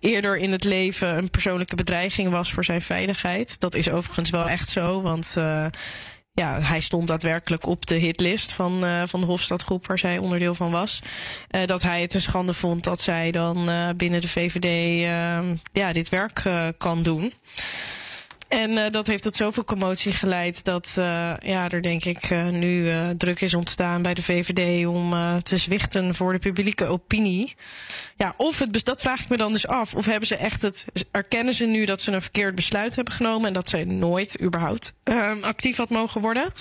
eerder 0.00 0.36
in 0.36 0.52
het 0.52 0.64
leven 0.64 1.16
een 1.16 1.30
persoonlijke 1.30 1.76
bedreiging 1.76 2.30
was 2.30 2.52
voor 2.52 2.64
zijn 2.64 2.82
veiligheid. 2.82 3.60
Dat 3.60 3.74
is 3.74 3.90
overigens 3.90 4.30
wel 4.30 4.48
echt 4.48 4.68
zo, 4.68 5.00
want 5.00 5.36
ja, 6.34 6.60
hij 6.60 6.80
stond 6.80 7.06
daadwerkelijk 7.06 7.66
op 7.66 7.86
de 7.86 7.94
hitlist 7.94 8.52
van, 8.52 8.84
uh, 8.84 9.02
van 9.06 9.20
de 9.20 9.26
Hofstadgroep 9.26 9.86
waar 9.86 9.98
zij 9.98 10.18
onderdeel 10.18 10.54
van 10.54 10.70
was. 10.70 11.02
Uh, 11.50 11.66
dat 11.66 11.82
hij 11.82 12.00
het 12.00 12.14
een 12.14 12.20
schande 12.20 12.54
vond 12.54 12.84
dat 12.84 13.00
zij 13.00 13.30
dan 13.30 13.68
uh, 13.68 13.88
binnen 13.96 14.20
de 14.20 14.28
VVD 14.28 15.00
ja, 15.72 15.92
dit 15.92 16.08
werk 16.08 16.42
kan 16.76 17.02
doen. 17.02 17.32
En 18.54 18.70
uh, 18.70 18.84
dat 18.90 19.06
heeft 19.06 19.22
tot 19.22 19.36
zoveel 19.36 19.64
commotie 19.64 20.12
geleid 20.12 20.64
dat 20.64 20.94
uh, 20.98 21.04
ja, 21.38 21.70
er 21.70 21.82
denk 21.82 22.04
ik 22.04 22.30
uh, 22.30 22.48
nu 22.48 22.92
druk 23.16 23.40
is 23.40 23.54
ontstaan 23.54 24.02
bij 24.02 24.14
de 24.14 24.22
VVD 24.22 24.86
om 24.86 25.14
te 25.42 25.56
zwichten 25.56 26.14
voor 26.14 26.32
de 26.32 26.38
publieke 26.38 26.86
opinie. 26.86 27.54
Ja, 28.16 28.34
of 28.36 28.58
het, 28.58 28.84
dat 28.84 29.02
vraag 29.02 29.20
ik 29.20 29.28
me 29.28 29.36
dan 29.36 29.52
dus 29.52 29.66
af. 29.66 29.94
Of 29.94 30.06
hebben 30.06 30.26
ze 30.26 30.36
echt 30.36 30.62
het, 30.62 30.86
erkennen 31.10 31.54
ze 31.54 31.64
nu 31.64 31.84
dat 31.84 32.00
ze 32.00 32.12
een 32.12 32.22
verkeerd 32.22 32.54
besluit 32.54 32.96
hebben 32.96 33.14
genomen 33.14 33.46
en 33.46 33.52
dat 33.52 33.68
zij 33.68 33.84
nooit 33.84 34.40
überhaupt 34.40 34.94
actief 35.40 35.76
had 35.76 35.88
mogen 35.88 36.20
worden? 36.20 36.52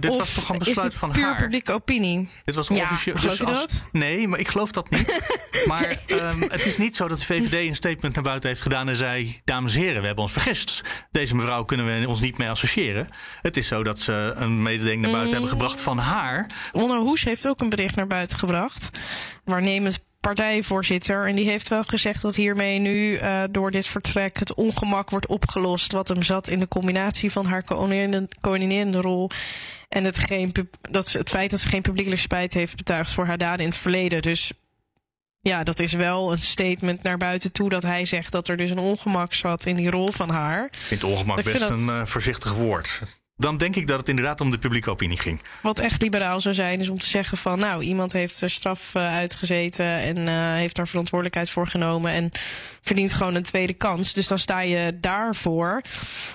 dit 0.00 0.10
of 0.10 0.16
was 0.16 0.34
toch 0.34 0.48
een 0.48 0.58
besluit 0.58 0.76
is 0.78 0.82
het 0.82 0.94
van 0.94 1.10
puur 1.12 1.24
haar? 1.24 1.36
publieke 1.36 1.72
opinie? 1.72 2.28
Dit 2.44 2.54
was 2.54 2.68
ja, 2.68 2.82
officieel. 2.82 3.16
Dus 3.20 3.44
als? 3.44 3.82
Nee, 3.92 4.28
maar 4.28 4.38
ik 4.38 4.48
geloof 4.48 4.72
dat 4.72 4.90
niet. 4.90 5.20
maar 5.66 5.96
um, 6.06 6.42
het 6.42 6.66
is 6.66 6.76
niet 6.76 6.96
zo 6.96 7.08
dat 7.08 7.18
de 7.18 7.24
VVD 7.24 7.68
een 7.68 7.74
statement 7.74 8.14
naar 8.14 8.24
buiten 8.24 8.48
heeft 8.48 8.62
gedaan 8.62 8.88
en 8.88 8.96
zei: 8.96 9.40
Dames 9.44 9.74
en 9.74 9.80
heren, 9.80 10.00
we 10.00 10.06
hebben 10.06 10.24
ons 10.24 10.32
vergist. 10.32 10.82
Deze 11.18 11.34
mevrouw 11.34 11.64
kunnen 11.64 12.00
we 12.00 12.08
ons 12.08 12.20
niet 12.20 12.38
mee 12.38 12.48
associëren. 12.48 13.08
Het 13.42 13.56
is 13.56 13.66
zo 13.66 13.82
dat 13.82 13.98
ze 13.98 14.32
een 14.36 14.62
mededeling 14.62 15.00
naar 15.00 15.10
buiten 15.10 15.32
hebben 15.32 15.50
gebracht 15.50 15.80
van 15.80 15.98
haar. 15.98 16.50
Onno 16.72 17.02
Hoes 17.02 17.24
heeft 17.24 17.48
ook 17.48 17.60
een 17.60 17.68
bericht 17.68 17.96
naar 17.96 18.06
buiten 18.06 18.38
gebracht. 18.38 18.90
Waarnemend 19.44 20.04
partijvoorzitter. 20.20 21.26
En 21.26 21.34
die 21.34 21.44
heeft 21.44 21.68
wel 21.68 21.82
gezegd 21.82 22.22
dat 22.22 22.36
hiermee 22.36 22.78
nu 22.78 23.20
uh, 23.20 23.42
door 23.50 23.70
dit 23.70 23.86
vertrek 23.86 24.38
het 24.38 24.54
ongemak 24.54 25.10
wordt 25.10 25.26
opgelost. 25.26 25.92
Wat 25.92 26.08
hem 26.08 26.22
zat 26.22 26.48
in 26.48 26.58
de 26.58 26.68
combinatie 26.68 27.32
van 27.32 27.46
haar 27.46 27.64
coördinerende 28.40 29.00
rol. 29.00 29.30
En 29.88 30.04
het, 30.04 30.18
geen, 30.18 30.52
dat 30.90 31.12
het 31.12 31.28
feit 31.28 31.50
dat 31.50 31.60
ze 31.60 31.68
geen 31.68 31.82
publiekelijk 31.82 32.22
spijt 32.22 32.54
heeft 32.54 32.76
betuigd 32.76 33.12
voor 33.12 33.26
haar 33.26 33.38
daden 33.38 33.60
in 33.60 33.70
het 33.70 33.78
verleden. 33.78 34.22
Dus 34.22 34.52
ja, 35.40 35.62
dat 35.62 35.78
is 35.78 35.92
wel 35.92 36.32
een 36.32 36.40
statement 36.40 37.02
naar 37.02 37.18
buiten 37.18 37.52
toe 37.52 37.68
dat 37.68 37.82
hij 37.82 38.04
zegt 38.04 38.32
dat 38.32 38.48
er 38.48 38.56
dus 38.56 38.70
een 38.70 38.78
ongemak 38.78 39.34
zat 39.34 39.66
in 39.66 39.76
die 39.76 39.90
rol 39.90 40.12
van 40.12 40.30
haar. 40.30 40.64
Ik 40.64 40.78
vind 40.78 41.04
ongemak 41.04 41.42
best 41.42 41.58
dat... 41.58 41.70
een 41.70 41.86
uh, 41.86 42.04
voorzichtig 42.04 42.54
woord. 42.54 43.02
Dan 43.40 43.56
denk 43.56 43.76
ik 43.76 43.86
dat 43.86 43.98
het 43.98 44.08
inderdaad 44.08 44.40
om 44.40 44.50
de 44.50 44.58
publieke 44.58 44.90
opinie 44.90 45.18
ging. 45.18 45.40
Wat 45.62 45.78
echt 45.78 46.02
liberaal 46.02 46.40
zou 46.40 46.54
zijn, 46.54 46.80
is 46.80 46.88
om 46.88 46.98
te 46.98 47.08
zeggen 47.08 47.36
van 47.36 47.58
nou, 47.58 47.82
iemand 47.82 48.12
heeft 48.12 48.40
er 48.40 48.50
straf 48.50 48.94
uh, 48.94 49.14
uitgezeten 49.14 49.86
en 49.86 50.16
uh, 50.16 50.52
heeft 50.52 50.76
daar 50.76 50.88
verantwoordelijkheid 50.88 51.50
voor 51.50 51.66
genomen 51.66 52.12
en 52.12 52.30
verdient 52.82 53.12
gewoon 53.12 53.34
een 53.34 53.42
tweede 53.42 53.72
kans. 53.72 54.12
Dus 54.12 54.26
dan 54.26 54.38
sta 54.38 54.60
je 54.60 54.98
daarvoor. 55.00 55.82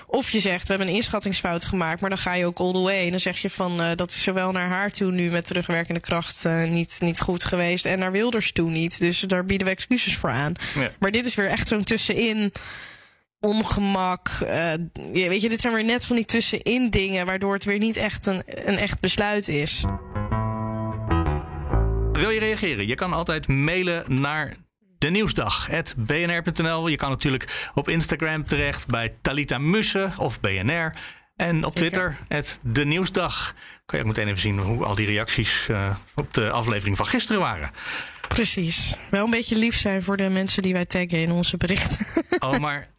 Of 0.06 0.30
je 0.30 0.40
zegt, 0.40 0.62
we 0.62 0.68
hebben 0.68 0.88
een 0.88 0.94
inschattingsfout 0.94 1.64
gemaakt, 1.64 2.00
maar 2.00 2.10
dan 2.10 2.18
ga 2.18 2.34
je 2.34 2.46
ook 2.46 2.58
all 2.58 2.72
the 2.72 2.80
way. 2.80 3.04
En 3.04 3.10
dan 3.10 3.20
zeg 3.20 3.38
je 3.38 3.50
van 3.50 3.80
uh, 3.80 3.90
dat 3.94 4.10
is 4.10 4.22
zowel 4.22 4.52
naar 4.52 4.68
haar 4.68 4.90
toe 4.90 5.10
nu 5.10 5.30
met 5.30 5.46
terugwerkende 5.46 6.00
kracht 6.00 6.44
niet, 6.68 6.98
niet 7.00 7.20
goed 7.20 7.44
geweest 7.44 7.86
en 7.86 7.98
naar 7.98 8.12
Wilders 8.12 8.52
toe 8.52 8.70
niet. 8.70 9.00
Dus 9.00 9.20
daar 9.20 9.44
bieden 9.44 9.66
we 9.66 9.72
excuses 9.72 10.16
voor 10.16 10.30
aan. 10.30 10.52
Ja. 10.74 10.90
Maar 10.98 11.10
dit 11.10 11.26
is 11.26 11.34
weer 11.34 11.48
echt 11.48 11.68
zo'n 11.68 11.84
tussenin 11.84 12.52
ongemak. 13.44 14.28
Uh, 14.42 14.72
weet 15.12 15.42
je, 15.42 15.48
dit 15.48 15.60
zijn 15.60 15.74
weer 15.74 15.84
net 15.84 16.06
van 16.06 16.16
die 16.16 16.24
tussenin 16.24 16.90
dingen, 16.90 17.26
waardoor 17.26 17.54
het 17.54 17.64
weer 17.64 17.78
niet 17.78 17.96
echt 17.96 18.26
een, 18.26 18.42
een 18.46 18.76
echt 18.76 19.00
besluit 19.00 19.48
is. 19.48 19.84
Wil 22.12 22.30
je 22.30 22.40
reageren? 22.40 22.86
Je 22.86 22.94
kan 22.94 23.12
altijd 23.12 23.48
mailen 23.48 24.20
naar 24.20 24.56
de 24.98 25.10
nieuwsdag 25.10 25.68
bnr.nl. 25.96 26.88
Je 26.88 26.96
kan 26.96 27.10
natuurlijk 27.10 27.70
op 27.74 27.88
Instagram 27.88 28.44
terecht 28.44 28.86
bij 28.86 29.14
Talita 29.22 29.58
Mussen 29.58 30.12
of 30.18 30.40
BNR. 30.40 30.94
En 31.36 31.64
op 31.64 31.74
Twitter, 31.74 32.18
het 32.28 32.58
De 32.62 32.84
Nieuwsdag. 32.84 33.54
Kan 33.86 33.98
je 33.98 34.04
ook 34.04 34.10
meteen 34.10 34.28
even 34.28 34.40
zien 34.40 34.58
hoe 34.58 34.84
al 34.84 34.94
die 34.94 35.06
reacties 35.06 35.68
uh, 35.70 35.96
op 36.14 36.34
de 36.34 36.50
aflevering 36.50 36.96
van 36.96 37.06
gisteren 37.06 37.40
waren. 37.40 37.70
Precies. 38.28 38.96
Wel 39.10 39.24
een 39.24 39.30
beetje 39.30 39.56
lief 39.56 39.76
zijn 39.76 40.02
voor 40.02 40.16
de 40.16 40.28
mensen 40.28 40.62
die 40.62 40.72
wij 40.72 40.86
taggen 40.86 41.18
in 41.18 41.30
onze 41.30 41.56
berichten. 41.56 42.06
Oh, 42.38 42.58
maar 42.58 42.93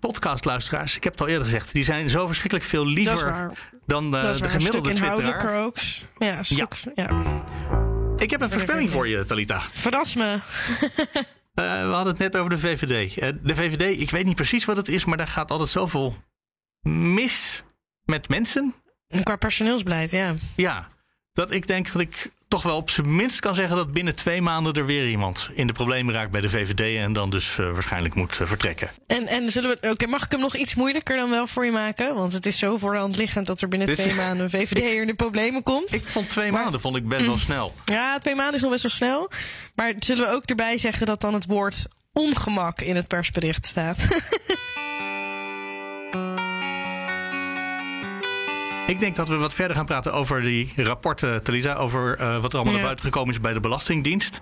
podcastluisteraars, 0.00 0.96
ik 0.96 1.04
heb 1.04 1.12
het 1.12 1.22
al 1.22 1.28
eerder 1.28 1.44
gezegd, 1.44 1.72
die 1.72 1.84
zijn 1.84 2.10
zo 2.10 2.26
verschrikkelijk 2.26 2.68
veel 2.68 2.86
liever 2.86 3.52
dan 3.86 4.14
uh, 4.14 4.22
de 4.22 4.48
gemiddelde 4.48 4.92
Twitteraar. 4.92 5.64
ook. 5.64 5.76
Ja, 6.18 6.42
stuk, 6.42 6.74
ja. 6.74 6.92
ja. 6.94 7.44
Ik 8.16 8.30
heb 8.30 8.40
een 8.40 8.50
voorspelling 8.50 8.90
voor 8.90 9.08
je, 9.08 9.24
Talita. 9.24 9.60
Verras 9.60 10.14
me. 10.14 10.32
uh, 10.32 10.40
we 11.54 11.90
hadden 11.92 12.12
het 12.12 12.18
net 12.18 12.36
over 12.36 12.50
de 12.50 12.58
VVD. 12.58 13.16
Uh, 13.16 13.28
de 13.42 13.54
VVD, 13.54 14.00
ik 14.00 14.10
weet 14.10 14.24
niet 14.24 14.36
precies 14.36 14.64
wat 14.64 14.76
het 14.76 14.88
is, 14.88 15.04
maar 15.04 15.16
daar 15.16 15.28
gaat 15.28 15.50
altijd 15.50 15.68
zoveel 15.68 16.16
mis 16.88 17.62
met 18.04 18.28
mensen. 18.28 18.74
Qua 19.22 19.36
personeelsbeleid, 19.36 20.10
ja. 20.10 20.34
Ja, 20.56 20.88
dat 21.38 21.50
ik 21.50 21.66
denk 21.66 21.92
dat 21.92 22.00
ik 22.00 22.30
toch 22.48 22.62
wel 22.62 22.76
op 22.76 22.90
zijn 22.90 23.16
minst 23.16 23.40
kan 23.40 23.54
zeggen 23.54 23.76
dat 23.76 23.92
binnen 23.92 24.14
twee 24.14 24.42
maanden 24.42 24.72
er 24.72 24.86
weer 24.86 25.08
iemand 25.08 25.50
in 25.54 25.66
de 25.66 25.72
problemen 25.72 26.14
raakt 26.14 26.30
bij 26.30 26.40
de 26.40 26.48
VVD 26.48 26.98
en 26.98 27.12
dan 27.12 27.30
dus 27.30 27.56
uh, 27.58 27.72
waarschijnlijk 27.72 28.14
moet 28.14 28.38
uh, 28.40 28.46
vertrekken. 28.46 28.90
En, 29.06 29.26
en 29.26 29.50
zullen 29.50 29.78
we, 29.80 29.90
oké, 29.90 30.06
mag 30.06 30.24
ik 30.24 30.30
hem 30.30 30.40
nog 30.40 30.56
iets 30.56 30.74
moeilijker 30.74 31.16
dan 31.16 31.30
wel 31.30 31.46
voor 31.46 31.64
je 31.64 31.70
maken? 31.70 32.14
Want 32.14 32.32
het 32.32 32.46
is 32.46 32.58
zo 32.58 32.76
voor 32.76 32.92
de 32.92 32.98
hand 32.98 33.16
liggend 33.16 33.46
dat 33.46 33.60
er 33.60 33.68
binnen 33.68 33.88
Dit, 33.88 33.96
twee 33.96 34.14
maanden 34.14 34.44
een 34.44 34.50
VVD 34.50 34.94
in 35.00 35.06
de 35.06 35.14
problemen 35.14 35.62
komt. 35.62 35.92
Ik 35.92 36.04
vond 36.04 36.28
twee 36.30 36.52
maar, 36.52 36.62
maanden 36.62 36.80
vond 36.80 36.96
ik 36.96 37.08
best 37.08 37.26
wel 37.26 37.38
snel. 37.38 37.74
Ja, 37.84 38.18
twee 38.18 38.34
maanden 38.34 38.54
is 38.54 38.60
nog 38.60 38.70
best 38.70 38.82
wel 38.82 38.92
snel. 38.92 39.30
Maar 39.74 39.94
zullen 39.98 40.28
we 40.28 40.34
ook 40.34 40.44
erbij 40.44 40.78
zeggen 40.78 41.06
dat 41.06 41.20
dan 41.20 41.34
het 41.34 41.46
woord 41.46 41.86
ongemak 42.12 42.80
in 42.80 42.96
het 42.96 43.08
persbericht 43.08 43.66
staat? 43.66 44.06
Ik 48.88 49.00
denk 49.00 49.16
dat 49.16 49.28
we 49.28 49.36
wat 49.36 49.54
verder 49.54 49.76
gaan 49.76 49.86
praten 49.86 50.12
over 50.12 50.42
die 50.42 50.72
rapporten, 50.76 51.42
Telisa. 51.42 51.74
Over 51.74 52.20
uh, 52.20 52.40
wat 52.40 52.52
er 52.52 52.58
allemaal 52.58 52.74
naar 52.74 52.82
buiten 52.82 53.04
gekomen 53.04 53.34
is 53.34 53.40
bij 53.40 53.52
de 53.52 53.60
Belastingdienst. 53.60 54.40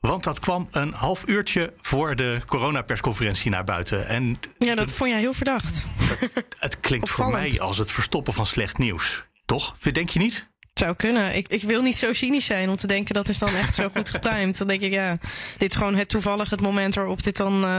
Want 0.00 0.24
dat 0.24 0.40
kwam 0.40 0.68
een 0.70 0.92
half 0.92 1.26
uurtje 1.26 1.72
voor 1.80 2.16
de 2.16 2.40
coronapersconferentie 2.46 3.50
naar 3.50 3.64
buiten. 3.64 4.08
En 4.08 4.38
ja, 4.58 4.74
dat 4.74 4.92
vond 4.92 5.10
jij 5.10 5.18
heel 5.18 5.32
verdacht. 5.32 5.86
Het, 6.34 6.46
het 6.58 6.80
klinkt 6.80 7.10
voor 7.10 7.30
mij 7.30 7.60
als 7.60 7.78
het 7.78 7.90
verstoppen 7.90 8.32
van 8.32 8.46
slecht 8.46 8.78
nieuws. 8.78 9.24
Toch? 9.44 9.76
Denk 9.78 10.08
je 10.08 10.18
niet? 10.18 10.50
Zou 10.74 10.94
kunnen. 10.94 11.34
Ik, 11.36 11.48
ik 11.48 11.62
wil 11.62 11.82
niet 11.82 11.96
zo 11.96 12.12
cynisch 12.12 12.44
zijn 12.44 12.68
om 12.68 12.76
te 12.76 12.86
denken 12.86 13.14
dat 13.14 13.28
is 13.28 13.38
dan 13.38 13.54
echt 13.54 13.74
zo 13.74 13.88
goed 13.94 14.10
getimed. 14.10 14.58
Dan 14.58 14.66
denk 14.66 14.80
ik, 14.80 14.92
ja, 14.92 15.18
dit 15.56 15.70
is 15.70 15.76
gewoon 15.76 15.94
het 15.94 16.08
toevallig 16.08 16.50
het 16.50 16.60
moment 16.60 16.94
waarop 16.94 17.22
dit 17.22 17.36
dan 17.36 17.54
uh, 17.54 17.78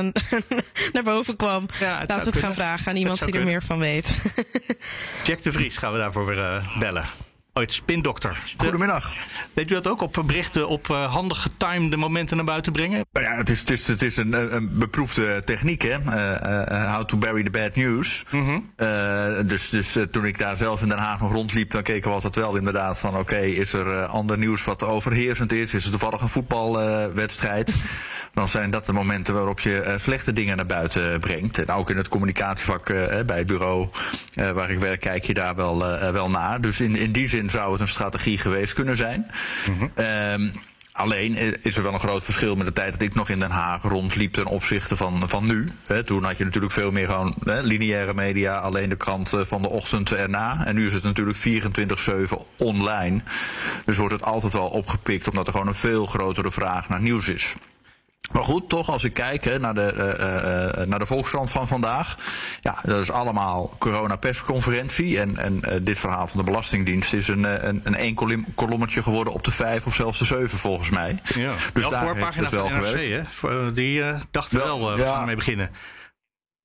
naar 0.93 1.03
boven 1.03 1.35
kwam. 1.35 1.65
Ja, 1.79 1.97
Laten 1.99 2.19
we 2.19 2.25
het 2.25 2.39
gaan 2.39 2.53
vragen 2.53 2.87
aan 2.87 2.97
iemand 2.97 3.25
die 3.25 3.33
er 3.33 3.45
meer 3.45 3.63
van 3.63 3.79
weet. 3.79 4.15
Jack 5.27 5.43
de 5.43 5.51
Vries 5.51 5.77
gaan 5.77 5.91
we 5.91 5.97
daarvoor 5.97 6.25
weer 6.25 6.37
uh, 6.37 6.79
bellen 6.79 7.05
ooit 7.53 7.71
spindokter. 7.71 8.53
Goedemiddag. 8.57 9.13
Deed 9.53 9.71
u 9.71 9.73
dat 9.73 9.87
ook 9.87 10.01
op 10.01 10.23
berichten 10.25 10.67
op 10.67 10.87
uh, 10.87 11.13
handig 11.13 11.41
getimede 11.41 11.97
momenten 11.97 12.35
naar 12.35 12.45
buiten 12.45 12.71
brengen? 12.71 13.05
Nou 13.11 13.25
ja, 13.25 13.35
het 13.35 13.49
is, 13.49 13.59
het 13.59 13.69
is, 13.69 13.87
het 13.87 14.01
is 14.01 14.17
een, 14.17 14.55
een 14.55 14.77
beproefde 14.77 15.41
techniek, 15.45 15.81
hè? 15.81 15.99
Uh, 15.99 16.71
uh, 16.71 16.95
how 16.95 17.05
to 17.05 17.17
bury 17.17 17.43
the 17.43 17.49
bad 17.49 17.75
news. 17.75 18.23
Mm 18.31 18.45
-hmm. 18.45 19.47
dus 19.47 19.69
dus 19.69 19.97
toen 20.11 20.25
ik 20.25 20.37
daar 20.37 20.57
zelf 20.57 20.81
in 20.81 20.89
Den 20.89 20.97
Haag 20.97 21.19
nog 21.19 21.31
rondliep, 21.31 21.71
dan 21.71 21.83
keken 21.83 22.09
we 22.09 22.15
altijd 22.15 22.35
wel 22.35 22.55
inderdaad 22.55 22.99
van: 22.99 23.09
oké, 23.09 23.19
okay, 23.19 23.49
is 23.49 23.73
er 23.73 24.05
ander 24.05 24.37
nieuws 24.37 24.63
wat 24.63 24.83
overheersend 24.83 25.51
is? 25.51 25.73
Is 25.73 25.85
er 25.85 25.91
toevallig 25.91 26.21
een 26.21 26.27
voetbalwedstrijd? 26.27 27.73
dan 28.33 28.47
zijn 28.47 28.69
dat 28.69 28.85
de 28.85 28.93
momenten 28.93 29.33
waarop 29.33 29.59
je 29.59 29.95
slechte 29.97 30.33
dingen 30.33 30.57
naar 30.57 30.65
buiten 30.65 31.19
brengt. 31.19 31.59
En 31.59 31.69
ook 31.69 31.89
in 31.89 31.97
het 31.97 32.07
communicatievak 32.07 32.85
bij 33.25 33.37
het 33.37 33.47
bureau 33.47 33.87
waar 34.35 34.71
ik 34.71 34.79
werk, 34.79 34.99
kijk 34.99 35.23
je 35.23 35.33
daar 35.33 35.55
wel, 35.55 35.79
wel 36.11 36.29
naar. 36.29 36.61
Dus 36.61 36.81
in, 36.81 36.95
in 36.95 37.11
die 37.11 37.27
zin 37.27 37.42
zou 37.49 37.71
het 37.71 37.81
een 37.81 37.87
strategie 37.87 38.37
geweest 38.37 38.73
kunnen 38.73 38.95
zijn. 38.95 39.31
Mm 39.69 40.51
Alleen 40.93 41.63
is 41.63 41.77
er 41.77 41.83
wel 41.83 41.93
een 41.93 41.99
groot 41.99 42.23
verschil 42.23 42.55
met 42.55 42.65
de 42.65 42.73
tijd 42.73 42.91
dat 42.91 43.01
ik 43.01 43.15
nog 43.15 43.29
in 43.29 43.39
Den 43.39 43.51
Haag 43.51 43.83
rondliep 43.83 44.33
ten 44.33 44.45
opzichte 44.45 44.95
van, 44.95 45.29
van 45.29 45.45
nu. 45.45 45.69
toen 46.05 46.23
had 46.23 46.37
je 46.37 46.43
natuurlijk 46.43 46.73
veel 46.73 46.91
meer 46.91 47.07
gewoon 47.07 47.35
lineaire 47.43 48.13
media, 48.13 48.55
alleen 48.55 48.89
de 48.89 48.95
krant 48.95 49.33
van 49.41 49.61
de 49.61 49.69
ochtend 49.69 50.11
erna. 50.11 50.65
En 50.65 50.75
nu 50.75 50.85
is 50.85 50.93
het 50.93 51.03
natuurlijk 51.03 51.37
24-7 51.37 51.41
online. 52.57 53.21
Dus 53.85 53.97
wordt 53.97 54.13
het 54.13 54.23
altijd 54.23 54.53
wel 54.53 54.67
opgepikt 54.67 55.29
omdat 55.29 55.45
er 55.45 55.51
gewoon 55.51 55.67
een 55.67 55.73
veel 55.73 56.05
grotere 56.05 56.51
vraag 56.51 56.89
naar 56.89 57.01
nieuws 57.01 57.29
is. 57.29 57.55
Maar 58.31 58.43
goed, 58.43 58.69
toch 58.69 58.89
als 58.89 59.03
ik 59.03 59.13
kijk 59.13 59.43
hè, 59.43 59.59
naar, 59.59 59.73
de, 59.73 59.93
uh, 59.93 60.81
uh, 60.81 60.87
naar 60.87 60.99
de 60.99 61.05
Volkskrant 61.05 61.49
van 61.49 61.67
vandaag. 61.67 62.17
Ja, 62.61 62.79
dat 62.83 63.01
is 63.01 63.11
allemaal 63.11 63.75
coronapersconferentie. 63.77 65.19
En, 65.19 65.37
en 65.37 65.61
uh, 65.65 65.75
dit 65.81 65.99
verhaal 65.99 66.27
van 66.27 66.37
de 66.37 66.45
Belastingdienst 66.45 67.13
is 67.13 67.27
een, 67.27 67.67
een, 67.67 67.81
een 67.83 67.95
één 67.95 68.15
kolommetje 68.55 69.03
geworden 69.03 69.33
op 69.33 69.43
de 69.43 69.51
vijf 69.51 69.85
of 69.85 69.95
zelfs 69.95 70.19
de 70.19 70.25
zeven 70.25 70.57
volgens 70.57 70.89
mij. 70.89 71.19
Ja, 71.35 71.53
dus 71.73 71.89
daar 71.89 72.05
voorpagina 72.05 72.49
van 72.49 72.67
de 72.67 72.73
NRC, 72.73 73.25
hè? 73.41 73.71
Die 73.71 74.03
dachten 74.31 74.59
wel, 74.59 74.79
wel 74.85 74.95
we 74.95 75.03
gaan 75.03 75.25
mee 75.25 75.35
beginnen. 75.35 75.69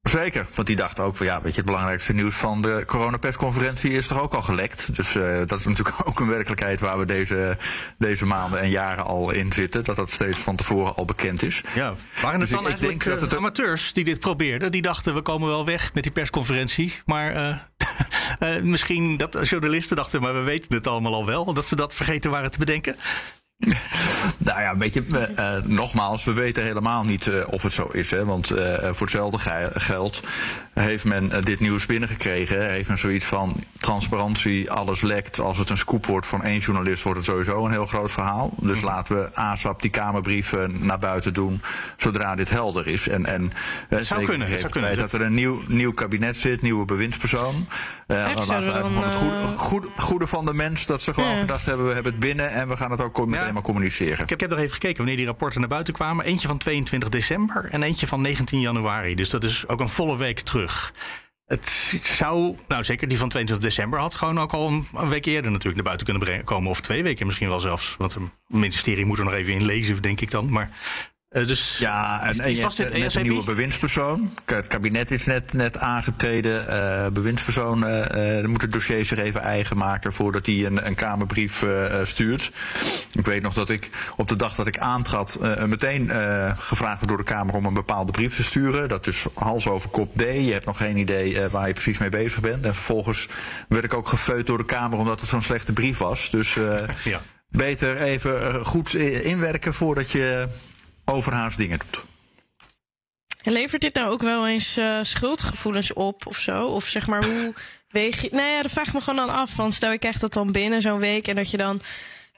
Zeker, 0.02 0.46
want 0.54 0.66
die 0.66 0.76
dachten 0.76 1.04
ook 1.04 1.16
van 1.16 1.26
ja, 1.26 1.42
weet 1.42 1.50
je, 1.50 1.56
het 1.56 1.66
belangrijkste 1.66 2.12
nieuws 2.12 2.34
van 2.34 2.62
de 2.62 2.82
coronapersconferentie 2.86 3.90
is 3.90 4.06
toch 4.06 4.22
ook 4.22 4.34
al 4.34 4.42
gelekt. 4.42 4.96
Dus 4.96 5.14
uh, 5.14 5.38
dat 5.46 5.58
is 5.58 5.66
natuurlijk 5.66 5.96
ook 6.08 6.20
een 6.20 6.28
werkelijkheid 6.28 6.80
waar 6.80 6.98
we 6.98 7.04
deze, 7.04 7.56
deze 7.98 8.26
maanden 8.26 8.60
en 8.60 8.70
jaren 8.70 9.04
al 9.04 9.30
in 9.30 9.52
zitten. 9.52 9.84
Dat 9.84 9.96
dat 9.96 10.10
steeds 10.10 10.38
van 10.38 10.56
tevoren 10.56 10.94
al 10.94 11.04
bekend 11.04 11.42
is. 11.42 11.62
Ja, 11.74 11.94
waren 12.22 12.40
het 12.40 12.40
dus 12.40 12.50
dan 12.50 12.60
ik, 12.60 12.66
eigenlijk 12.66 13.04
ik 13.04 13.10
dat 13.10 13.20
het 13.20 13.36
amateurs 13.36 13.92
die 13.92 14.04
dit 14.04 14.20
probeerden? 14.20 14.72
Die 14.72 14.82
dachten 14.82 15.14
we 15.14 15.22
komen 15.22 15.48
wel 15.48 15.64
weg 15.64 15.94
met 15.94 16.02
die 16.02 16.12
persconferentie. 16.12 16.94
Maar 17.04 17.32
uh, 17.34 18.56
uh, 18.56 18.62
misschien 18.72 19.16
dat 19.16 19.48
journalisten 19.48 19.96
dachten, 19.96 20.20
maar 20.20 20.34
we 20.34 20.42
weten 20.42 20.76
het 20.76 20.86
allemaal 20.86 21.14
al 21.14 21.26
wel. 21.26 21.52
Dat 21.52 21.64
ze 21.64 21.76
dat 21.76 21.94
vergeten 21.94 22.30
waren 22.30 22.50
te 22.50 22.58
bedenken. 22.58 22.96
Nou 24.38 24.60
ja, 24.60 24.76
weet 24.76 24.94
je, 24.94 25.04
uh, 25.36 25.56
nogmaals, 25.64 26.24
we 26.24 26.32
weten 26.32 26.62
helemaal 26.62 27.04
niet 27.04 27.26
uh, 27.26 27.44
of 27.50 27.62
het 27.62 27.72
zo 27.72 27.88
is. 27.92 28.10
Hè, 28.10 28.24
want 28.24 28.50
uh, 28.50 28.74
voor 28.76 29.06
hetzelfde 29.06 29.38
ge 29.38 29.70
geld 29.74 30.22
heeft 30.74 31.04
men 31.04 31.44
dit 31.44 31.60
nieuws 31.60 31.86
binnengekregen. 31.86 32.70
Heeft 32.70 32.88
men 32.88 32.98
zoiets 32.98 33.24
van 33.24 33.56
transparantie, 33.72 34.70
alles 34.70 35.00
lekt. 35.00 35.40
Als 35.40 35.58
het 35.58 35.70
een 35.70 35.76
scoop 35.76 36.06
wordt 36.06 36.26
van 36.26 36.42
één 36.42 36.58
journalist, 36.58 37.02
wordt 37.02 37.18
het 37.18 37.28
sowieso 37.28 37.64
een 37.64 37.70
heel 37.70 37.86
groot 37.86 38.12
verhaal. 38.12 38.52
Dus 38.60 38.76
mhm. 38.76 38.86
laten 38.86 39.16
we 39.16 39.34
ASAP 39.34 39.82
die 39.82 39.90
Kamerbrieven 39.90 40.86
naar 40.86 40.98
buiten 40.98 41.34
doen 41.34 41.62
zodra 41.96 42.34
dit 42.34 42.50
helder 42.50 42.86
is. 42.86 43.08
En, 43.08 43.26
en 43.26 43.52
het 43.88 44.06
zou 44.06 44.24
kunnen, 44.24 44.48
het 44.48 44.60
zou 44.60 44.72
kunnen. 44.72 44.96
Dat 44.96 45.12
er 45.12 45.20
een 45.20 45.34
nieuw, 45.34 45.62
nieuw 45.66 45.92
kabinet 45.92 46.36
zit, 46.36 46.62
nieuwe 46.62 46.84
bewindspersoon. 46.84 47.68
laten 48.06 48.62
we 48.62 48.90
van 48.92 49.04
het 49.04 49.14
goede, 49.14 49.46
goede, 49.56 49.88
goede, 49.96 50.26
van 50.26 50.44
de 50.44 50.54
mens 50.54 50.86
dat 50.86 51.02
ze 51.02 51.14
gewoon 51.14 51.36
gedacht 51.36 51.66
hebben, 51.66 51.86
we 51.86 51.92
hebben 51.94 52.12
het 52.12 52.20
binnen 52.20 52.50
en 52.50 52.68
we 52.68 52.76
gaan 52.76 52.90
het 52.90 53.00
ook 53.00 53.18
helemaal 53.48 53.72
communiceren. 53.72 54.22
Ik 54.22 54.40
heb, 54.40 54.42
ik 54.42 54.58
even 54.58 54.72
gekeken 54.72 54.96
wanneer 54.96 55.16
die 55.16 55.26
rapporten 55.26 55.60
naar 55.60 55.68
buiten 55.68 55.94
kwamen. 55.94 56.24
Eentje 56.24 56.48
van 56.48 56.58
22 56.58 57.08
december 57.08 57.68
en 57.70 57.82
eentje 57.82 58.06
van 58.06 58.20
19 58.20 58.60
januari. 58.60 59.14
Dus 59.14 59.30
dat 59.30 59.44
is 59.44 59.68
ook 59.68 59.80
een 59.80 59.88
volle 59.88 60.16
week 60.16 60.40
terug. 60.40 60.92
Het 61.48 61.94
zou, 62.02 62.56
nou 62.68 62.84
zeker 62.84 63.08
die 63.08 63.18
van 63.18 63.28
22 63.28 63.68
december 63.68 63.98
had 63.98 64.14
gewoon 64.14 64.40
ook 64.40 64.52
al 64.52 64.68
een, 64.68 65.08
week 65.08 65.26
eerder 65.26 65.50
natuurlijk 65.50 65.74
naar 65.74 65.84
buiten 65.84 66.06
kunnen 66.06 66.24
brengen, 66.24 66.44
komen. 66.44 66.70
Of 66.70 66.80
twee 66.80 67.02
weken 67.02 67.26
misschien 67.26 67.48
wel 67.48 67.60
zelfs. 67.60 67.96
Want 67.96 68.14
het 68.14 68.22
ministerie 68.46 69.04
moet 69.04 69.18
er 69.18 69.24
nog 69.24 69.34
even 69.34 69.52
in 69.52 69.64
lezen, 69.64 70.02
denk 70.02 70.20
ik 70.20 70.30
dan. 70.30 70.50
Maar 70.50 70.70
uh, 71.30 71.46
dus 71.46 71.78
ja, 71.78 72.22
en, 72.22 72.40
en 72.40 72.54
je 72.54 72.60
hebt 72.60 72.92
net 72.92 73.14
een 73.14 73.22
nieuwe 73.22 73.44
bewindspersoon. 73.44 74.30
Het 74.44 74.66
kabinet 74.66 75.10
is 75.10 75.26
net, 75.26 75.52
net 75.52 75.78
aangetreden. 75.78 76.64
Uh, 76.68 77.06
bewindspersoon 77.12 77.84
uh, 77.84 78.44
moet 78.44 78.62
het 78.62 78.72
dossier 78.72 79.04
zich 79.04 79.18
even 79.18 79.40
eigen 79.40 79.76
maken 79.76 80.12
voordat 80.12 80.46
hij 80.46 80.66
een, 80.66 80.86
een 80.86 80.94
Kamerbrief 80.94 81.64
stuurt. 82.02 82.52
Ik 83.12 83.26
weet 83.26 83.42
nog 83.42 83.54
dat 83.54 83.68
ik 83.68 83.90
op 84.16 84.28
de 84.28 84.36
dag 84.36 84.54
dat 84.54 84.66
ik 84.66 84.78
aantrad 84.78 85.38
meteen 85.66 86.10
gevraagd 86.56 86.96
werd 86.96 87.08
door 87.08 87.16
de 87.16 87.24
Kamer 87.24 87.54
om 87.54 87.64
een 87.64 87.74
bepaalde 87.74 88.12
brief 88.12 88.36
te 88.36 88.42
sturen. 88.42 88.88
Dat 88.88 89.06
is 89.06 89.26
hals 89.34 89.66
over 89.66 89.90
kop 89.90 90.14
D. 90.14 90.20
Je 90.20 90.52
hebt 90.52 90.66
nog 90.66 90.76
geen 90.76 90.96
idee 90.96 91.48
waar 91.48 91.66
je 91.66 91.72
precies 91.72 91.98
mee 91.98 92.08
bezig 92.08 92.40
bent. 92.40 92.64
En 92.64 92.74
vervolgens 92.74 93.28
werd 93.68 93.84
ik 93.84 93.94
ook 93.94 94.08
gefeut 94.08 94.46
door 94.46 94.58
de 94.58 94.64
Kamer 94.64 94.98
omdat 94.98 95.20
het 95.20 95.28
zo'n 95.28 95.42
slechte 95.42 95.72
brief 95.72 95.98
was. 95.98 96.30
Dus 96.30 96.54
ja. 97.04 97.20
beter 97.48 97.96
even 97.96 98.64
goed 98.64 98.94
inwerken 98.94 99.74
voordat 99.74 100.10
je 100.10 100.48
overhaast 101.08 101.56
dingen 101.56 101.78
doet. 101.78 102.04
En 103.42 103.52
levert 103.52 103.82
dit 103.82 103.94
nou 103.94 104.10
ook 104.10 104.22
wel 104.22 104.48
eens 104.48 104.78
uh, 104.78 104.98
schuldgevoelens 105.02 105.92
op 105.92 106.26
of 106.26 106.38
zo? 106.38 106.66
Of 106.66 106.84
zeg 106.84 107.06
maar, 107.06 107.24
hoe 107.24 107.54
weeg 107.88 108.22
je... 108.22 108.28
Nou 108.32 108.48
ja, 108.48 108.62
dat 108.62 108.70
vraag 108.70 108.86
ik 108.86 108.92
me 108.92 109.00
gewoon 109.00 109.26
dan 109.26 109.36
af. 109.36 109.56
Want 109.56 109.74
stel, 109.74 109.90
je 109.92 109.98
krijgt 109.98 110.20
dat 110.20 110.32
dan 110.32 110.52
binnen 110.52 110.80
zo'n 110.80 110.98
week 110.98 111.28
en 111.28 111.36
dat 111.36 111.50
je 111.50 111.56
dan 111.56 111.80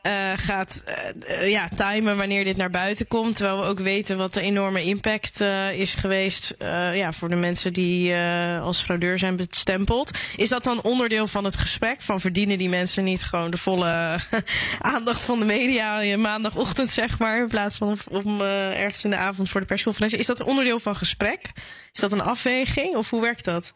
uh, 0.02 0.32
gaat 0.36 0.84
uh, 1.28 1.50
ja, 1.50 1.68
timen 1.74 2.16
wanneer 2.16 2.44
dit 2.44 2.56
naar 2.56 2.70
buiten 2.70 3.08
komt. 3.08 3.36
Terwijl 3.36 3.58
we 3.58 3.64
ook 3.64 3.78
weten 3.78 4.16
wat 4.16 4.34
de 4.34 4.40
enorme 4.40 4.82
impact 4.82 5.40
uh, 5.40 5.72
is 5.72 5.94
geweest 5.94 6.54
ja, 6.94 7.12
voor 7.12 7.28
de 7.28 7.36
mensen 7.36 7.72
die 7.72 8.14
als 8.62 8.82
fraudeur 8.82 9.18
zijn 9.18 9.36
bestempeld. 9.36 10.10
Is 10.36 10.48
dat 10.48 10.64
dan 10.64 10.82
onderdeel 10.82 11.26
van 11.26 11.44
het 11.44 11.56
gesprek? 11.56 12.00
Van 12.00 12.20
verdienen 12.20 12.58
die 12.58 12.68
mensen 12.68 13.04
niet 13.04 13.22
gewoon 13.22 13.50
de 13.50 13.56
volle 13.56 14.18
aandacht 14.80 15.24
van 15.24 15.38
de 15.38 15.44
media 15.44 16.16
maandagochtend, 16.16 16.90
zeg 16.90 17.18
maar, 17.18 17.40
in 17.40 17.48
plaats 17.48 17.76
van 17.76 17.98
om 18.10 18.40
ergens 18.40 19.04
in 19.04 19.10
de 19.10 19.16
avond 19.16 19.48
voor 19.48 19.60
de 19.60 19.66
persconferentie? 19.66 20.18
Is 20.18 20.26
dat 20.26 20.42
onderdeel 20.42 20.80
van 20.80 20.96
gesprek? 20.96 21.50
Is 21.92 22.00
dat 22.00 22.12
een 22.12 22.22
afweging 22.22 22.94
of 22.94 23.10
hoe 23.10 23.20
werkt 23.20 23.44
dat? 23.44 23.72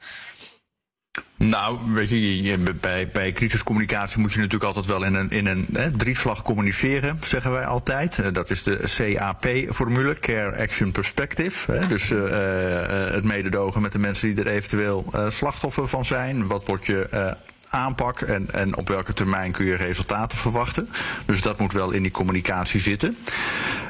Nou, 1.36 1.78
weet 1.92 2.08
je, 2.08 2.74
bij, 2.80 3.08
bij 3.08 3.32
crisiscommunicatie 3.32 4.20
moet 4.20 4.32
je 4.32 4.38
natuurlijk 4.38 4.64
altijd 4.64 4.86
wel 4.86 5.04
in 5.04 5.14
een, 5.14 5.30
in 5.30 5.46
een 5.46 5.66
hè, 5.72 6.42
communiceren, 6.42 7.18
zeggen 7.22 7.52
wij 7.52 7.66
altijd. 7.66 8.18
Eh, 8.18 8.32
dat 8.32 8.50
is 8.50 8.62
de 8.62 8.80
CAP-formule, 9.14 10.18
Care 10.18 10.56
Action 10.56 10.92
Perspective. 10.92 11.72
Hè, 11.72 11.86
dus 11.86 12.10
uh, 12.10 12.18
uh, 12.18 13.12
het 13.12 13.24
mededogen 13.24 13.82
met 13.82 13.92
de 13.92 13.98
mensen 13.98 14.34
die 14.34 14.44
er 14.44 14.50
eventueel 14.50 15.04
uh, 15.14 15.30
slachtoffer 15.30 15.88
van 15.88 16.04
zijn. 16.04 16.46
Wat 16.46 16.66
wordt 16.66 16.86
je 16.86 17.36
aanpak 17.74 18.20
en, 18.20 18.50
en 18.52 18.76
op 18.76 18.88
welke 18.88 19.12
termijn 19.12 19.52
kun 19.52 19.64
je 19.64 19.74
resultaten 19.76 20.38
verwachten. 20.38 20.88
Dus 21.26 21.42
dat 21.42 21.58
moet 21.58 21.72
wel 21.72 21.90
in 21.90 22.02
die 22.02 22.10
communicatie 22.10 22.80
zitten. 22.80 23.16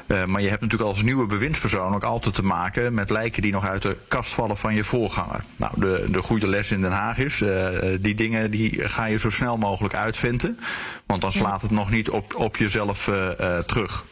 Uh, 0.07 0.25
maar 0.25 0.43
je 0.43 0.49
hebt 0.49 0.61
natuurlijk 0.61 0.91
als 0.91 1.03
nieuwe 1.03 1.27
bewindspersoon 1.27 1.95
ook 1.95 2.05
altijd 2.05 2.35
te 2.35 2.45
maken 2.45 2.95
met 2.95 3.11
lijken 3.11 3.43
die 3.43 3.53
nog 3.53 3.65
uit 3.65 3.83
de 3.83 3.97
kast 4.09 4.33
vallen 4.35 4.57
van 4.57 4.75
je 4.75 4.85
voorganger. 4.85 5.45
Nou, 5.57 5.73
de, 5.77 6.05
de 6.11 6.23
goede 6.23 6.49
les 6.49 6.71
in 6.71 6.81
Den 6.81 6.93
Haag 6.93 7.19
is, 7.19 7.41
uh, 7.41 7.69
die 8.01 8.15
dingen 8.15 8.51
die 8.51 8.89
ga 8.89 9.05
je 9.05 9.19
zo 9.19 9.31
snel 9.31 9.57
mogelijk 9.57 9.95
uitvinden. 9.95 10.59
Want 11.07 11.21
dan 11.21 11.33
slaat 11.33 11.63
het 11.63 11.71
nog 11.71 11.91
niet 11.91 12.11
op, 12.11 12.35
op 12.35 12.57
jezelf 12.57 13.09
uh, 13.09 13.59
terug. 13.59 14.05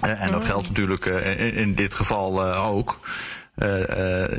en 0.00 0.32
dat 0.32 0.44
geldt 0.44 0.68
natuurlijk 0.68 1.04
in, 1.04 1.54
in, 1.54 1.74
dit 1.74 1.94
geval 1.94 2.54
ook. 2.54 2.98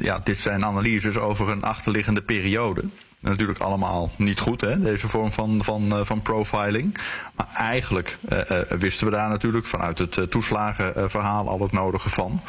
ja, 0.02 0.20
dit 0.24 0.40
zijn 0.40 0.66
analyses 0.66 1.18
over 1.18 1.50
een 1.50 1.64
achterliggende 1.64 2.22
periode 2.22 2.84
natuurlijk 3.20 3.60
allemaal 3.60 4.12
niet 4.16 4.40
goed, 4.40 4.62
hè, 4.62 4.80
deze 4.80 5.08
vorm 5.08 5.32
van, 5.32 5.64
van, 5.64 6.00
uh, 6.00 6.04
van 6.04 6.22
profiling. 6.22 6.98
Maar 7.36 7.48
eigenlijk 7.54 8.18
uh, 8.30 8.40
uh, 8.50 8.60
wisten 8.80 9.06
we 9.06 9.14
daar 9.14 9.30
natuurlijk 9.30 9.66
vanuit 9.66 9.98
het 9.98 10.32
toeslagenverhaal 10.32 11.48
al 11.48 11.62
het 11.62 11.72
nodige 11.72 12.10
van. 12.10 12.42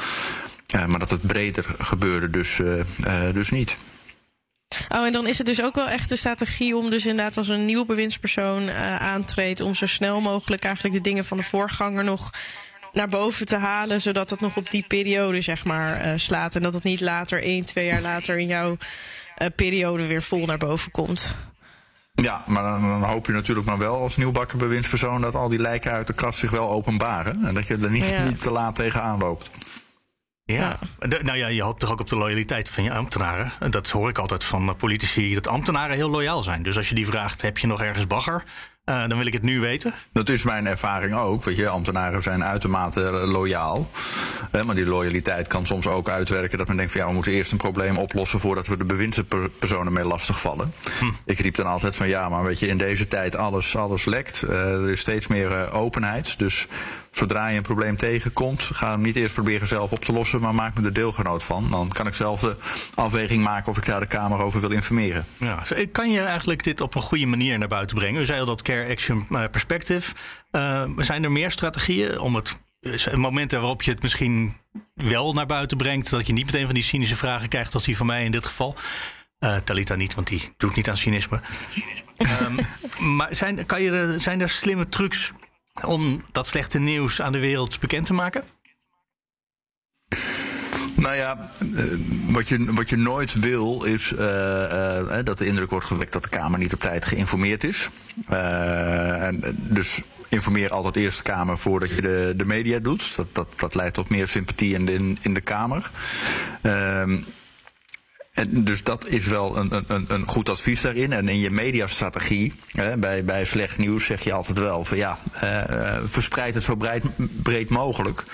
maar 0.86 0.98
dat 0.98 1.10
het 1.10 1.26
breder 1.26 1.66
gebeurde 1.78 2.30
dus, 2.30 2.60
dus 3.32 3.50
niet. 3.50 3.76
Oh, 4.88 5.06
en 5.06 5.12
dan 5.12 5.26
is 5.26 5.38
het 5.38 5.46
dus 5.46 5.62
ook 5.62 5.74
wel 5.74 5.88
echt 5.88 6.08
de 6.08 6.16
strategie 6.16 6.76
om 6.76 6.90
dus 6.90 7.06
inderdaad 7.06 7.36
als 7.36 7.48
een 7.48 7.64
nieuw 7.64 7.84
bewindspersoon 7.84 8.70
aantreedt... 8.98 9.60
om 9.60 9.74
zo 9.74 9.86
snel 9.86 10.20
mogelijk 10.20 10.64
eigenlijk 10.64 10.94
de 10.94 11.00
dingen 11.00 11.24
van 11.24 11.36
de 11.36 11.42
voorganger 11.42 12.04
nog 12.04 12.30
naar 12.92 13.08
boven 13.08 13.46
te 13.46 13.56
halen, 13.56 14.00
zodat 14.00 14.30
het 14.30 14.40
nog 14.40 14.56
op 14.56 14.70
die 14.70 14.84
periode 14.88 15.40
zeg 15.40 15.64
maar 15.64 16.18
slaat. 16.18 16.54
En 16.54 16.62
dat 16.62 16.74
het 16.74 16.82
niet 16.82 17.00
later, 17.00 17.42
één, 17.42 17.64
twee 17.64 17.86
jaar 17.86 18.00
later 18.00 18.38
in 18.38 18.46
jouw 18.46 18.70
uh, 18.70 18.78
periode 19.56 20.06
weer 20.06 20.22
vol 20.22 20.46
naar 20.46 20.58
boven 20.58 20.90
komt. 20.90 21.34
Ja, 22.14 22.44
maar 22.46 22.62
dan, 22.62 22.80
dan, 22.80 23.02
hoop 23.02 23.26
je 23.26 23.32
natuurlijk 23.32 23.66
maar 23.66 23.78
wel 23.78 23.96
als 23.96 24.16
nieuwbakken 24.16 24.58
bewindspersoon 24.58 25.20
dat 25.20 25.34
al 25.34 25.48
die 25.48 25.58
lijken 25.58 25.92
uit 25.92 26.06
de 26.06 26.12
kast 26.12 26.38
zich 26.38 26.50
wel 26.50 26.70
openbaren. 26.70 27.44
En 27.44 27.54
dat 27.54 27.66
je 27.66 27.78
er 27.82 27.90
niet, 27.90 28.08
ja. 28.08 28.24
niet 28.24 28.40
te 28.40 28.50
laat 28.50 28.74
tegenaan 28.74 29.18
loopt. 29.18 29.50
Ja, 30.44 30.78
de, 30.98 31.20
nou 31.22 31.38
ja, 31.38 31.46
je 31.46 31.62
hoopt 31.62 31.80
toch 31.80 31.92
ook 31.92 32.00
op 32.00 32.08
de 32.08 32.16
loyaliteit 32.16 32.68
van 32.68 32.84
je 32.84 32.92
ambtenaren. 32.92 33.52
Dat 33.70 33.90
hoor 33.90 34.08
ik 34.08 34.18
altijd 34.18 34.44
van 34.44 34.76
politici, 34.76 35.34
dat 35.34 35.48
ambtenaren 35.48 35.96
heel 35.96 36.10
loyaal 36.10 36.42
zijn. 36.42 36.62
Dus 36.62 36.76
als 36.76 36.88
je 36.88 36.94
die 36.94 37.06
vraagt, 37.06 37.42
heb 37.42 37.58
je 37.58 37.66
nog 37.66 37.82
ergens 37.82 38.06
bagger? 38.06 38.44
Uh, 38.90 39.08
dan 39.08 39.16
wil 39.18 39.26
ik 39.26 39.32
het 39.32 39.42
nu 39.42 39.60
weten. 39.60 39.94
Dat 40.12 40.28
is 40.28 40.42
mijn 40.42 40.66
ervaring 40.66 41.14
ook. 41.14 41.44
Weet 41.44 41.56
je, 41.56 41.68
ambtenaren 41.68 42.22
zijn 42.22 42.44
uitermate 42.44 43.00
loyaal. 43.10 43.90
Uh, 44.52 44.62
maar 44.62 44.74
die 44.74 44.86
loyaliteit 44.86 45.46
kan 45.46 45.66
soms 45.66 45.86
ook 45.86 46.08
uitwerken 46.08 46.58
dat 46.58 46.66
men 46.68 46.76
denkt 46.76 46.92
van 46.92 47.00
ja, 47.00 47.06
we 47.06 47.12
moeten 47.12 47.32
eerst 47.32 47.52
een 47.52 47.58
probleem 47.58 47.96
oplossen 47.96 48.40
voordat 48.40 48.66
we 48.66 48.76
de 48.76 48.84
bewindspersonen 48.84 49.92
mee 49.92 50.04
lastigvallen. 50.04 50.74
Hm. 50.98 51.04
Ik 51.24 51.38
riep 51.38 51.54
dan 51.54 51.66
altijd 51.66 51.96
van 51.96 52.08
ja, 52.08 52.28
maar 52.28 52.44
weet 52.44 52.58
je, 52.58 52.66
in 52.66 52.78
deze 52.78 53.08
tijd 53.08 53.36
alles, 53.36 53.76
alles 53.76 54.04
lekt. 54.04 54.42
Uh, 54.44 54.50
er 54.50 54.90
is 54.90 55.00
steeds 55.00 55.26
meer 55.26 55.72
openheid. 55.72 56.38
Dus 56.38 56.66
zodra 57.10 57.48
je 57.48 57.56
een 57.56 57.62
probleem 57.62 57.96
tegenkomt, 57.96 58.62
ga 58.62 58.90
hem 58.90 59.00
niet 59.00 59.16
eerst 59.16 59.34
proberen 59.34 59.66
zelf 59.66 59.92
op 59.92 60.04
te 60.04 60.12
lossen, 60.12 60.40
maar 60.40 60.54
maak 60.54 60.78
me 60.78 60.86
er 60.86 60.92
deelgenoot 60.92 61.42
van. 61.42 61.70
Dan 61.70 61.88
kan 61.88 62.06
ik 62.06 62.14
zelf 62.14 62.40
de 62.40 62.56
afweging 62.94 63.42
maken 63.42 63.70
of 63.70 63.76
ik 63.76 63.86
daar 63.86 64.00
de 64.00 64.06
Kamer 64.06 64.38
over 64.40 64.60
wil 64.60 64.70
informeren. 64.70 65.26
Ja, 65.36 65.62
kan 65.92 66.10
je 66.10 66.20
eigenlijk 66.20 66.64
dit 66.64 66.80
op 66.80 66.94
een 66.94 67.02
goede 67.02 67.26
manier 67.26 67.58
naar 67.58 67.68
buiten 67.68 67.96
brengen? 67.96 68.20
U 68.20 68.24
zei 68.24 68.40
al 68.40 68.46
dat 68.46 68.62
Action 68.88 69.26
eh, 69.30 69.44
Perspective. 69.50 70.14
Uh, 70.52 70.90
zijn 70.96 71.24
er 71.24 71.32
meer 71.32 71.50
strategieën 71.50 72.18
om 72.18 72.34
het 72.34 72.60
eh, 72.80 73.14
momenten 73.14 73.58
waarop 73.58 73.82
je 73.82 73.90
het 73.90 74.02
misschien 74.02 74.56
wel 74.94 75.32
naar 75.32 75.46
buiten 75.46 75.76
brengt, 75.76 76.10
dat 76.10 76.26
je 76.26 76.32
niet 76.32 76.46
meteen 76.46 76.64
van 76.64 76.74
die 76.74 76.82
cynische 76.82 77.16
vragen 77.16 77.48
krijgt 77.48 77.74
als 77.74 77.84
die 77.84 77.96
van 77.96 78.06
mij 78.06 78.24
in 78.24 78.30
dit 78.30 78.46
geval. 78.46 78.76
Uh, 79.40 79.56
Talita 79.56 79.94
niet, 79.94 80.14
want 80.14 80.26
die 80.26 80.54
doet 80.56 80.76
niet 80.76 80.88
aan 80.88 80.96
cynisme. 80.96 81.40
um, 82.42 82.56
maar 83.16 83.34
zijn, 83.34 83.66
kan 83.66 83.82
je, 83.82 84.14
zijn 84.16 84.40
er 84.40 84.48
slimme 84.48 84.88
trucs 84.88 85.32
om 85.84 86.22
dat 86.32 86.46
slechte 86.46 86.78
nieuws 86.78 87.20
aan 87.20 87.32
de 87.32 87.38
wereld 87.38 87.80
bekend 87.80 88.06
te 88.06 88.12
maken? 88.12 88.44
Nou 91.00 91.16
ja, 91.16 91.50
uh, 91.74 91.84
wat, 92.28 92.48
je, 92.48 92.72
wat 92.72 92.88
je 92.88 92.96
nooit 92.96 93.34
wil 93.34 93.84
is 93.84 94.12
uh, 94.12 94.20
uh, 94.20 95.18
dat 95.24 95.38
de 95.38 95.46
indruk 95.46 95.70
wordt 95.70 95.86
gewekt 95.86 96.12
dat 96.12 96.22
de 96.22 96.28
Kamer 96.28 96.58
niet 96.58 96.72
op 96.72 96.80
tijd 96.80 97.04
geïnformeerd 97.04 97.64
is. 97.64 97.88
en, 98.28 99.40
dus 99.56 100.02
informeer 100.28 100.70
altijd 100.70 100.96
eerst 100.96 101.16
de 101.16 101.22
Kamer 101.22 101.58
voordat 101.58 101.90
je 101.90 102.00
de, 102.00 102.32
de 102.36 102.44
media 102.44 102.78
doet. 102.78 103.16
Dat, 103.16 103.34
dat, 103.34 103.48
dat 103.56 103.74
leidt 103.74 103.94
tot 103.94 104.08
meer 104.08 104.28
sympathie 104.28 104.74
in 104.74 104.86
de, 104.86 105.14
in, 105.20 105.34
de 105.34 105.40
Kamer. 105.40 105.90
Ehm, 106.62 107.18
en 108.32 108.64
dus 108.64 108.82
dat 108.82 109.06
is 109.06 109.26
wel 109.26 109.56
een, 109.56 109.84
een, 109.86 110.04
een 110.08 110.26
goed 110.26 110.48
advies 110.48 110.80
daarin. 110.80 111.12
En 111.12 111.28
in 111.28 111.38
je 111.38 111.50
mediastrategie, 111.50 112.54
hè, 112.66 112.96
bij, 112.96 113.24
bij 113.24 113.44
slecht 113.44 113.78
nieuws, 113.78 114.04
zeg 114.04 114.24
je 114.24 114.32
altijd 114.32 114.58
wel 114.58 114.84
van 114.84 114.96
ja, 114.96 115.18
verspreid 116.04 116.54
het 116.54 116.62
zo 116.62 116.74
breed, 116.74 117.04
breed 117.42 117.70
mogelijk. 117.70 118.24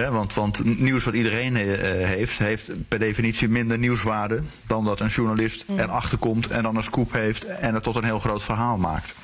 Hè, 0.00 0.10
want, 0.10 0.34
want 0.34 0.78
nieuws 0.78 1.04
wat 1.04 1.14
iedereen 1.14 1.56
uh, 1.56 1.72
heeft, 2.06 2.38
heeft 2.38 2.88
per 2.88 2.98
definitie 2.98 3.48
minder 3.48 3.78
nieuwswaarde 3.78 4.42
dan 4.66 4.84
dat 4.84 5.00
een 5.00 5.08
journalist 5.08 5.64
mm. 5.68 5.78
erachter 5.78 6.18
komt 6.18 6.46
en 6.46 6.62
dan 6.62 6.76
een 6.76 6.82
scoop 6.82 7.12
heeft 7.12 7.44
en 7.44 7.74
het 7.74 7.82
tot 7.82 7.96
een 7.96 8.04
heel 8.04 8.18
groot 8.18 8.42
verhaal 8.44 8.76
maakt. 8.76 9.14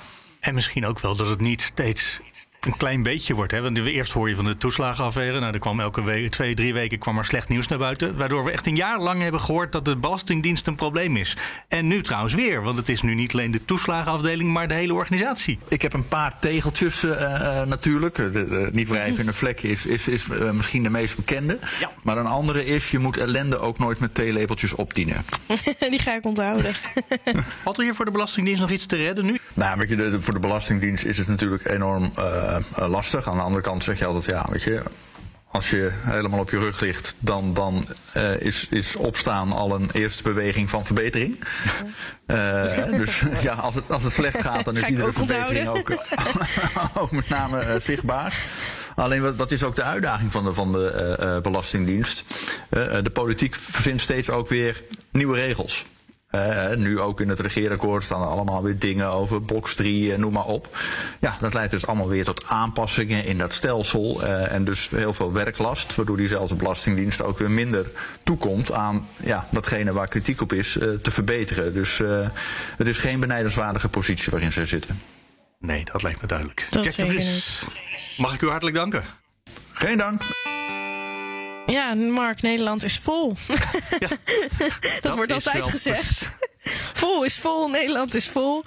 En 0.41 0.55
misschien 0.55 0.87
ook 0.87 1.01
wel 1.01 1.17
dat 1.17 1.29
het 1.29 1.41
niet 1.41 1.63
steeds 1.63 2.21
een 2.67 2.77
klein 2.77 3.03
beetje 3.03 3.35
wordt. 3.35 3.53
Hè? 3.53 3.61
Want 3.61 3.79
eerst 3.79 4.13
hoor 4.13 4.29
je 4.29 4.35
van 4.35 4.45
de 4.45 4.57
toeslagenaffaire. 4.57 5.41
Nou, 5.41 5.53
er 5.53 5.59
kwam 5.59 5.81
elke 5.81 6.05
week, 6.05 6.31
twee, 6.31 6.55
drie 6.55 6.75
weken 6.75 6.99
kwam 6.99 7.19
er 7.19 7.25
slecht 7.25 7.49
nieuws 7.49 7.67
naar 7.67 7.79
buiten. 7.79 8.17
Waardoor 8.17 8.45
we 8.45 8.51
echt 8.51 8.67
een 8.67 8.77
jaar 8.77 9.01
lang 9.01 9.23
hebben 9.23 9.41
gehoord 9.41 9.73
dat 9.73 9.85
de 9.85 9.97
Belastingdienst 9.97 10.67
een 10.67 10.75
probleem 10.75 11.17
is. 11.17 11.37
En 11.69 11.87
nu 11.87 12.03
trouwens 12.03 12.35
weer, 12.35 12.63
want 12.63 12.77
het 12.77 12.89
is 12.89 13.03
nu 13.03 13.15
niet 13.15 13.33
alleen 13.33 13.51
de 13.51 13.65
toeslagenafdeling, 13.65 14.53
maar 14.53 14.69
de 14.69 14.75
hele 14.75 14.95
organisatie. 14.95 15.59
Ik 15.69 15.83
heb 15.83 15.93
een 15.93 16.09
paar 16.09 16.39
tegeltjes 16.39 17.05
uh, 17.05 17.13
natuurlijk. 17.65 18.15
De, 18.15 18.31
de, 18.31 18.69
niet 18.73 18.89
wrijvende 18.89 19.33
vlek 19.33 19.63
is, 19.63 19.87
is, 19.87 20.09
is 20.09 20.27
uh, 20.27 20.51
misschien 20.51 20.83
de 20.83 20.91
meest 20.91 21.17
bekende. 21.17 21.59
Ja. 21.81 21.91
Maar 22.03 22.17
een 22.17 22.27
andere 22.27 22.65
is, 22.65 22.91
je 22.91 22.99
moet 22.99 23.17
ellende 23.17 23.59
ook 23.59 23.79
nooit 23.79 23.99
met 23.99 24.15
theelepeltjes 24.15 24.75
opdienen. 24.75 25.25
Die 25.91 25.99
ga 25.99 26.15
ik 26.15 26.25
onthouden. 26.25 26.75
Had 27.65 27.79
er 27.79 27.85
hier 27.85 27.95
voor 27.95 28.05
de 28.05 28.11
Belastingdienst 28.11 28.61
nog 28.61 28.71
iets 28.71 28.87
te 28.87 28.97
redden 28.97 29.27
nu? 29.27 29.39
Nou, 29.55 29.79
weet 29.79 29.89
je, 29.89 29.97
de, 29.97 30.21
voor 30.21 30.35
de 30.35 30.41
Belastingdienst 30.41 31.05
is 31.05 31.19
het 31.19 31.29
natuurlijk 31.29 31.69
enorm 31.69 32.13
uh, 32.19 32.52
lastig. 32.75 33.29
Aan 33.29 33.37
de 33.37 33.43
andere 33.43 33.63
kant 33.63 33.85
zeg 33.85 33.99
je 33.99 34.05
altijd, 34.05 34.25
ja, 34.25 34.47
weet 34.51 34.63
je, 34.63 34.83
als 35.53 35.71
je 35.71 35.91
helemaal 35.93 36.41
op 36.41 36.51
je 36.51 36.59
rug 36.59 36.81
ligt, 36.81 37.15
dan, 37.19 37.55
dan 37.55 37.87
uh, 38.17 38.41
is, 38.41 38.67
is 38.71 38.97
opstaan 38.97 39.53
al 39.53 39.75
een 39.75 39.91
eerste 39.93 40.23
beweging 40.23 40.71
van 40.71 40.85
verbetering. 40.85 41.39
Uh, 42.27 42.85
dus 42.85 43.23
ja, 43.43 43.53
als 43.53 43.75
het, 43.75 43.91
als 43.91 44.03
het 44.03 44.13
slecht 44.13 44.41
gaat, 44.41 44.65
dan 44.65 44.77
is 44.77 44.85
iedere 44.85 45.13
verbetering 45.13 45.69
ook, 45.69 45.93
ook, 47.03 47.11
met 47.11 47.29
name 47.29 47.61
uh, 47.61 47.81
zichtbaar. 47.81 48.45
Alleen 48.97 49.23
wat, 49.23 49.37
wat, 49.37 49.51
is 49.51 49.63
ook 49.63 49.75
de 49.75 49.83
uitdaging 49.83 50.33
van 50.33 50.45
de, 50.45 50.55
van 50.55 50.73
de 50.73 51.39
Belastingdienst? 51.43 52.25
de 53.03 53.11
politiek 53.13 53.55
verzint 53.55 54.01
steeds 54.01 54.31
ook 54.31 54.49
weer 54.49 54.83
nieuwe 55.11 55.37
regels. 55.37 55.87
Uh, 56.35 56.75
nu 56.75 57.01
ook 57.01 57.21
in 57.21 57.29
het 57.29 57.41
regeerakkoord 57.41 58.05
staan 58.05 58.23
er 58.23 58.29
allemaal 58.29 58.63
weer 58.63 58.79
dingen 58.79 59.13
over 59.13 59.43
box 59.43 59.75
3 59.75 60.13
en 60.13 60.21
noem 60.21 60.33
maar 60.33 60.45
op. 60.45 60.79
Ja, 61.21 61.37
dat 61.41 61.55
leidt 61.55 61.71
dus 61.71 61.87
allemaal 61.87 62.09
weer 62.09 62.25
tot 62.25 62.47
aanpassingen 62.47 63.25
in 63.25 63.39
dat 63.39 63.53
stelsel. 63.53 64.25
Uh, 64.25 64.53
en 64.53 64.65
dus 64.65 64.91
heel 64.91 65.13
veel 65.13 65.33
werklast, 65.33 65.95
waardoor 65.95 66.17
diezelfde 66.17 66.55
belastingdienst 66.55 67.23
ook 67.23 67.39
weer 67.39 67.51
minder 67.51 67.87
toekomt 68.23 68.73
aan 68.73 69.07
ja, 69.23 69.47
datgene 69.51 69.93
waar 69.93 70.09
kritiek 70.09 70.41
op 70.41 70.53
is 70.53 70.77
uh, 70.77 70.95
te 71.03 71.11
verbeteren. 71.11 71.75
Dus 71.75 72.01
het 72.77 72.87
is 72.87 72.99
geen 72.99 73.21
benijdenswaardige 73.21 73.89
positie 73.89 74.31
waarin 74.31 74.53
zij 74.53 74.67
zitten. 74.67 75.01
Nee, 75.59 75.85
dat 75.93 76.03
lijkt 76.03 76.21
me 76.21 76.27
duidelijk. 76.27 76.67
Dat 76.71 76.85
Jack 76.85 76.97
de 76.97 77.07
Vries, 77.07 77.65
mag 78.17 78.35
ik 78.35 78.41
u 78.41 78.49
hartelijk 78.49 78.77
danken. 78.77 79.05
Geen 79.73 79.99
dank. 79.99 80.23
Ja, 81.67 81.95
Mark, 81.95 82.43
Nederland 82.43 82.85
is 82.85 82.99
vol. 82.99 83.33
Ja, 83.99 84.09
dat, 84.59 84.79
dat, 85.01 85.17
wordt 85.17 85.33
altijd 85.33 85.67
gezegd. 85.67 86.33
vol 87.03 87.25
is 87.25 87.39
vol, 87.39 87.69
Nederland 87.69 88.15
is 88.15 88.29
vol. 88.29 88.63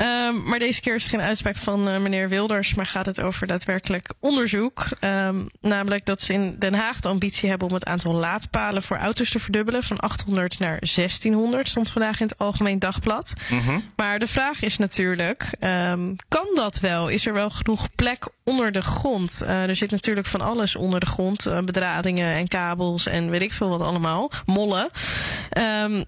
Um, 0.00 0.42
maar 0.42 0.58
deze 0.58 0.80
keer 0.80 0.94
is 0.94 1.02
het 1.02 1.10
geen 1.10 1.20
uitspraak 1.20 1.56
van 1.56 1.88
uh, 1.88 1.98
meneer 1.98 2.28
Wilders, 2.28 2.74
maar 2.74 2.86
gaat 2.86 3.06
het 3.06 3.20
over 3.20 3.46
daadwerkelijk 3.46 4.08
onderzoek. 4.20 4.86
Um, 5.00 5.48
namelijk 5.60 6.04
dat 6.04 6.20
ze 6.20 6.32
in 6.32 6.56
Den 6.58 6.74
Haag 6.74 7.00
de 7.00 7.08
ambitie 7.08 7.48
hebben 7.48 7.68
om 7.68 7.74
het 7.74 7.84
aantal 7.84 8.14
laadpalen 8.14 8.82
voor 8.82 8.96
auto's 8.96 9.30
te 9.30 9.38
verdubbelen. 9.38 9.82
Van 9.82 9.98
800 9.98 10.58
naar 10.58 10.78
1600 10.94 11.68
stond 11.68 11.90
vandaag 11.90 12.20
in 12.20 12.26
het 12.26 12.38
Algemeen 12.38 12.78
Dagblad. 12.78 13.34
Mm 13.48 13.60
-hmm. 13.60 13.84
Maar 13.96 14.18
de 14.18 14.26
vraag 14.26 14.62
is 14.62 14.76
natuurlijk, 14.76 15.50
um, 15.60 16.16
kan 16.28 16.46
dat 16.54 16.80
wel? 16.80 17.08
Is 17.08 17.26
er 17.26 17.32
wel 17.32 17.50
genoeg 17.50 17.88
plek 17.94 18.28
onder 18.44 18.72
de 18.72 18.82
grond? 18.82 19.40
Uh, 19.42 19.62
er 19.62 19.76
zit 19.76 19.90
natuurlijk 19.90 20.26
van 20.26 20.40
alles 20.40 20.76
onder 20.76 21.00
de 21.00 21.06
grond. 21.06 21.46
Uh, 21.46 21.58
bedradingen 21.58 22.34
en 22.34 22.48
kabels 22.48 23.06
en 23.06 23.30
weet 23.30 23.42
ik 23.42 23.52
veel 23.52 23.68
wat 23.68 23.80
allemaal. 23.80 24.30
Mollen. 24.46 24.88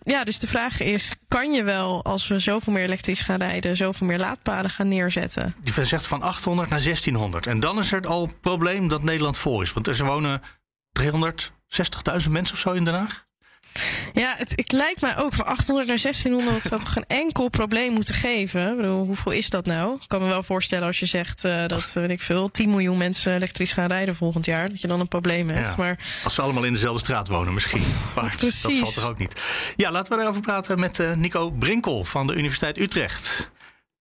ja, 0.03 0.25
dus 0.25 0.39
de 0.39 0.47
vraag 0.47 0.81
is, 0.81 1.08
kan 1.29 1.53
je 1.53 1.63
wel 1.63 2.05
als 2.05 2.29
we 2.29 2.39
zoveel 2.39 2.73
meer 2.73 2.83
elektrisch 2.83 3.23
gaan 3.23 3.39
rijden 3.39 3.77
zoveel 3.77 4.07
meer 4.07 4.19
laadpalen 4.19 4.71
gaan 4.71 4.89
neerzetten. 4.89 5.55
Je 5.65 5.85
zegt 5.85 6.07
van 6.07 6.23
800 6.23 6.69
naar 6.69 6.83
1600. 6.83 7.47
En 7.47 7.61
dan 7.61 7.79
is 7.79 7.93
er 7.93 8.07
al 8.07 8.23
een 8.23 8.41
probleem 8.41 8.89
dat 8.89 9.03
Nederland 9.03 9.39
vol 9.39 9.61
is. 9.61 9.73
Want 9.73 9.87
er 9.87 10.05
wonen 10.05 10.41
360.000 11.01 12.31
mensen 12.31 12.55
of 12.55 12.61
zo 12.61 12.73
in 12.73 12.85
Den 12.85 12.95
Haag. 12.95 13.27
Ja, 14.13 14.35
het, 14.37 14.53
het 14.55 14.73
lijkt 14.73 15.01
mij 15.01 15.17
ook 15.17 15.35
van 15.35 15.47
800 15.47 15.89
naar 15.89 15.99
1600 16.03 16.71
dat 16.71 16.81
toch 16.81 16.93
geen 16.93 17.07
enkel 17.07 17.49
probleem 17.49 17.93
moeten 17.93 18.15
geven. 18.15 18.71
Ik 18.71 18.77
bedoel, 18.77 19.05
hoeveel 19.05 19.33
is 19.33 19.51
dat 19.51 19.67
nou? 19.67 19.95
Ik 19.95 20.09
kan 20.09 20.21
me 20.21 20.27
wel 20.27 20.43
voorstellen 20.43 20.87
als 20.87 20.99
je 20.99 21.07
zegt 21.07 21.45
uh, 21.45 21.67
dat, 21.67 21.93
weet 21.93 22.11
ik 22.11 22.23
veel, 22.23 22.49
10 22.49 22.71
miljoen 22.71 22.99
mensen 22.99 23.35
elektrisch 23.35 23.73
gaan 23.73 23.87
rijden 23.87 24.17
volgend 24.17 24.45
jaar, 24.45 24.69
dat 24.69 24.81
je 24.81 24.89
dan 24.89 25.01
een 25.01 25.09
probleem 25.09 25.49
hebt. 25.49 25.71
Ja, 25.71 25.77
maar... 25.77 25.99
Als 26.25 26.35
ze 26.35 26.43
allemaal 26.43 26.65
in 26.65 26.73
dezelfde 26.73 27.01
straat 27.01 27.29
wonen 27.29 27.55
misschien. 27.55 27.83
Maar 28.15 28.35
Precies. 28.37 28.63
dat 28.63 28.75
valt 28.75 28.95
toch 28.95 29.09
ook 29.09 29.19
niet. 29.19 29.41
Ja, 29.77 29.91
laten 29.91 30.11
we 30.13 30.19
daarover 30.19 30.43
praten 30.43 30.81
met 30.81 30.99
uh, 30.99 31.15
Nico 31.15 31.51
Brinkel 31.51 32.05
van 32.05 32.27
de 32.27 32.35
Universiteit 32.35 32.79
Utrecht 32.79 33.51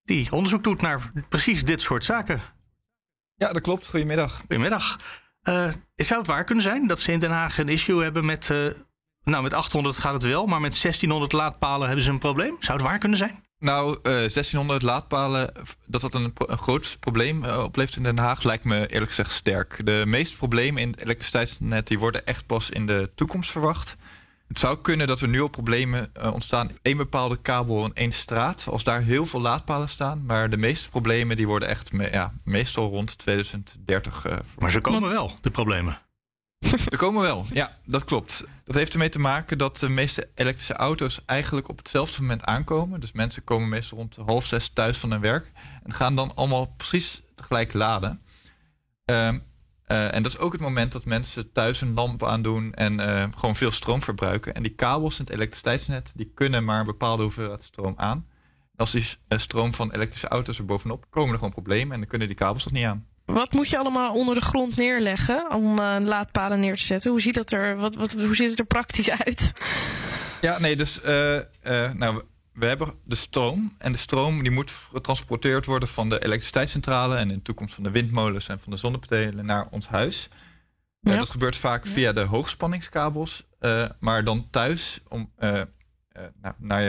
die 0.04 0.32
onderzoek 0.32 0.64
doet 0.64 0.82
naar 0.82 1.12
precies 1.30 1.64
dit 1.64 1.82
soort 1.82 2.06
zaken. 2.06 2.42
Ja, 3.36 3.54
dat 3.54 3.62
klopt. 3.62 3.88
Goedemiddag. 3.88 4.36
Goedemiddag. 4.40 5.00
Uh, 5.44 5.72
zou 5.96 6.20
het 6.20 6.28
waar 6.28 6.44
kunnen 6.44 6.64
zijn 6.64 6.88
dat 6.88 7.00
ze 7.00 7.12
in 7.12 7.20
Den 7.20 7.32
Haag 7.32 7.58
een 7.58 7.70
issue 7.70 8.04
hebben 8.04 8.26
met... 8.26 8.50
Nou, 9.28 9.44
met 9.44 9.54
800 9.54 9.98
gaat 9.98 10.14
het 10.14 10.24
wel, 10.24 10.46
maar 10.46 10.62
met 10.62 10.82
1600 10.82 11.32
laadpalen 11.32 11.88
hebben 11.88 12.06
ze 12.06 12.12
een 12.12 12.20
probleem? 12.20 12.56
Zou 12.60 12.78
het 12.78 12.88
waar 12.88 13.00
kunnen 13.00 13.18
zijn? 13.18 13.44
Nou, 13.60 13.90
uh, 13.90 14.04
1600 14.04 14.82
laadpalen, 14.82 15.52
dat 15.86 16.02
dat 16.02 16.14
een, 16.14 16.34
een 16.36 16.58
groot 16.58 16.98
probleem 17.00 17.46
oplevert 17.46 17.96
in 17.96 18.04
Den 18.04 18.18
Haag, 18.18 18.44
lijkt 18.44 18.64
me 18.64 18.88
eerlijk 18.88 19.10
gezegd 19.10 19.32
sterk. 19.32 19.82
De 19.84 20.04
meeste 20.06 20.38
problemen 20.38 20.82
in 20.82 20.90
het 20.90 21.02
elektriciteitsnet 21.02 21.88
die 21.88 22.00
worden 22.00 22.26
echt 22.26 22.46
pas 22.46 22.70
in 22.70 22.88
de 22.88 23.10
toekomst 23.16 23.52
verwacht. 23.52 23.96
Het 24.48 24.60
zou 24.60 24.78
kunnen 24.82 25.08
dat 25.08 25.22
er 25.22 25.28
nu 25.28 25.42
al 25.42 25.48
problemen 25.48 26.12
uh, 26.18 26.34
ontstaan. 26.34 26.72
één 26.82 26.98
bepaalde 26.98 27.38
kabel 27.38 27.86
in 27.86 27.92
één 27.94 28.12
straat. 28.12 28.68
Als 28.70 28.84
daar 28.84 29.02
heel 29.02 29.26
veel 29.26 29.42
laadpalen 29.42 29.90
staan. 29.90 30.26
Maar 30.26 30.50
de 30.50 30.58
meeste 30.58 30.90
problemen 30.90 31.36
die 31.36 31.48
worden 31.48 31.68
echt 31.68 31.92
me 31.92 32.12
ja, 32.12 32.34
meestal 32.44 32.90
rond 32.90 33.18
2030. 33.18 34.26
Uh, 34.26 34.34
maar 34.58 34.72
ze 34.72 34.82
komen 34.82 35.10
wel, 35.10 35.32
de 35.42 35.50
problemen. 35.50 36.02
Ze 36.92 36.98
komen 36.98 37.22
wel, 37.22 37.46
ja, 37.54 37.78
dat 37.86 38.04
klopt. 38.04 38.44
Dat 38.64 38.76
heeft 38.76 38.94
ermee 38.94 39.10
te 39.10 39.20
maken 39.20 39.58
dat 39.58 39.78
de 39.78 39.90
meeste 39.90 40.30
elektrische 40.36 40.74
auto's 40.74 41.22
eigenlijk 41.26 41.70
op 41.70 41.78
hetzelfde 41.78 42.22
moment 42.22 42.44
aankomen. 42.44 43.00
Dus 43.00 43.12
mensen 43.12 43.44
komen 43.44 43.70
meestal 43.70 43.98
rond 43.98 44.16
half 44.26 44.46
zes 44.46 44.70
thuis 44.70 44.98
van 44.98 45.12
hun 45.12 45.22
werk. 45.22 45.52
En 45.84 45.94
gaan 45.94 46.16
dan 46.16 46.36
allemaal 46.36 46.74
precies 46.78 47.22
tegelijk 47.36 47.74
laden. 47.74 48.22
Uh, 49.12 49.28
uh, 49.88 50.14
en 50.14 50.24
dat 50.24 50.32
is 50.32 50.38
ook 50.38 50.52
het 50.52 50.62
moment 50.62 50.92
dat 50.92 51.06
mensen 51.06 51.52
thuis 51.52 51.82
een 51.82 51.94
lamp 51.94 52.24
aandoen 52.24 52.74
en 52.74 52.94
uh, 53.00 53.24
gewoon 53.36 53.56
veel 53.56 53.72
stroom 53.72 54.02
verbruiken. 54.02 54.54
En 54.54 54.64
die 54.64 54.76
kabels 54.76 55.20
in 55.20 55.26
het 55.26 55.34
elektriciteitsnet 55.34 56.12
die 56.16 56.32
kunnen 56.34 56.66
maar 56.66 56.80
een 56.80 56.86
bepaalde 56.86 57.24
hoeveelheid 57.24 57.64
stroom 57.64 57.94
aan. 57.98 58.28
Als 58.76 58.92
die 58.92 59.02
uh, 59.02 59.38
stroom 59.38 59.74
van 59.74 59.92
elektrische 59.92 60.28
auto's 60.28 60.58
er 60.58 60.66
bovenop 60.66 61.06
komen 61.10 61.32
er 61.32 61.38
gewoon 61.38 61.54
problemen 61.54 61.94
en 61.94 62.00
dan 62.00 62.10
kunnen 62.10 62.28
die 62.28 62.38
kabels 62.38 62.64
toch 62.64 62.74
niet 62.74 62.86
aan. 62.86 63.08
Wat 63.28 63.52
moet 63.52 63.70
je 63.70 63.78
allemaal 63.78 64.14
onder 64.14 64.36
de 64.36 64.42
grond 64.42 64.76
neerleggen 64.76 65.52
om 65.52 65.80
laadpalen 65.82 66.60
neer 66.60 66.76
te 66.76 66.84
zetten? 66.84 67.12
Hoe 67.12 67.22
ziet 67.22 67.36
dat 67.36 67.52
er, 67.52 67.78
wat, 67.78 67.96
wat, 67.96 68.12
hoe 68.12 68.36
ziet 68.36 68.50
het 68.50 68.60
er 68.60 68.66
praktisch 68.66 69.10
uit? 69.10 69.54
Ja, 70.42 70.60
nee, 70.60 70.76
dus 70.76 71.02
nou, 71.94 72.22
we 72.54 72.66
hebben 72.66 72.94
de 73.04 73.16
stroom. 73.16 73.76
En 73.78 73.92
de 73.92 73.98
stroom 73.98 74.44
die 74.44 74.52
moet 74.52 74.72
getransporteerd 74.72 75.66
worden 75.66 75.90
van 75.90 76.10
de 76.10 76.24
elektriciteitscentrale... 76.24 77.16
en 77.16 77.30
in 77.30 77.36
de 77.36 77.42
toekomst 77.42 77.74
van 77.74 77.84
de 77.84 77.92
windmolens 77.92 78.48
en 78.48 78.60
van 78.60 78.72
de 78.72 78.78
zonnepanelen 78.78 79.46
naar 79.46 79.68
ons 79.72 79.88
huis. 79.88 80.30
Ja. 81.00 81.12
Uh, 81.12 81.18
dat 81.18 81.30
gebeurt 81.30 81.56
vaak 81.56 81.88
via 81.88 82.14
de 82.14 82.22
hoogspanningskabels. 82.22 83.44
Uh, 83.60 83.86
maar 84.00 84.24
dan 84.24 84.48
thuis, 84.50 85.00
om 85.08 85.32
uh, 85.40 85.62
naar, 86.42 86.56
naar 86.58 86.84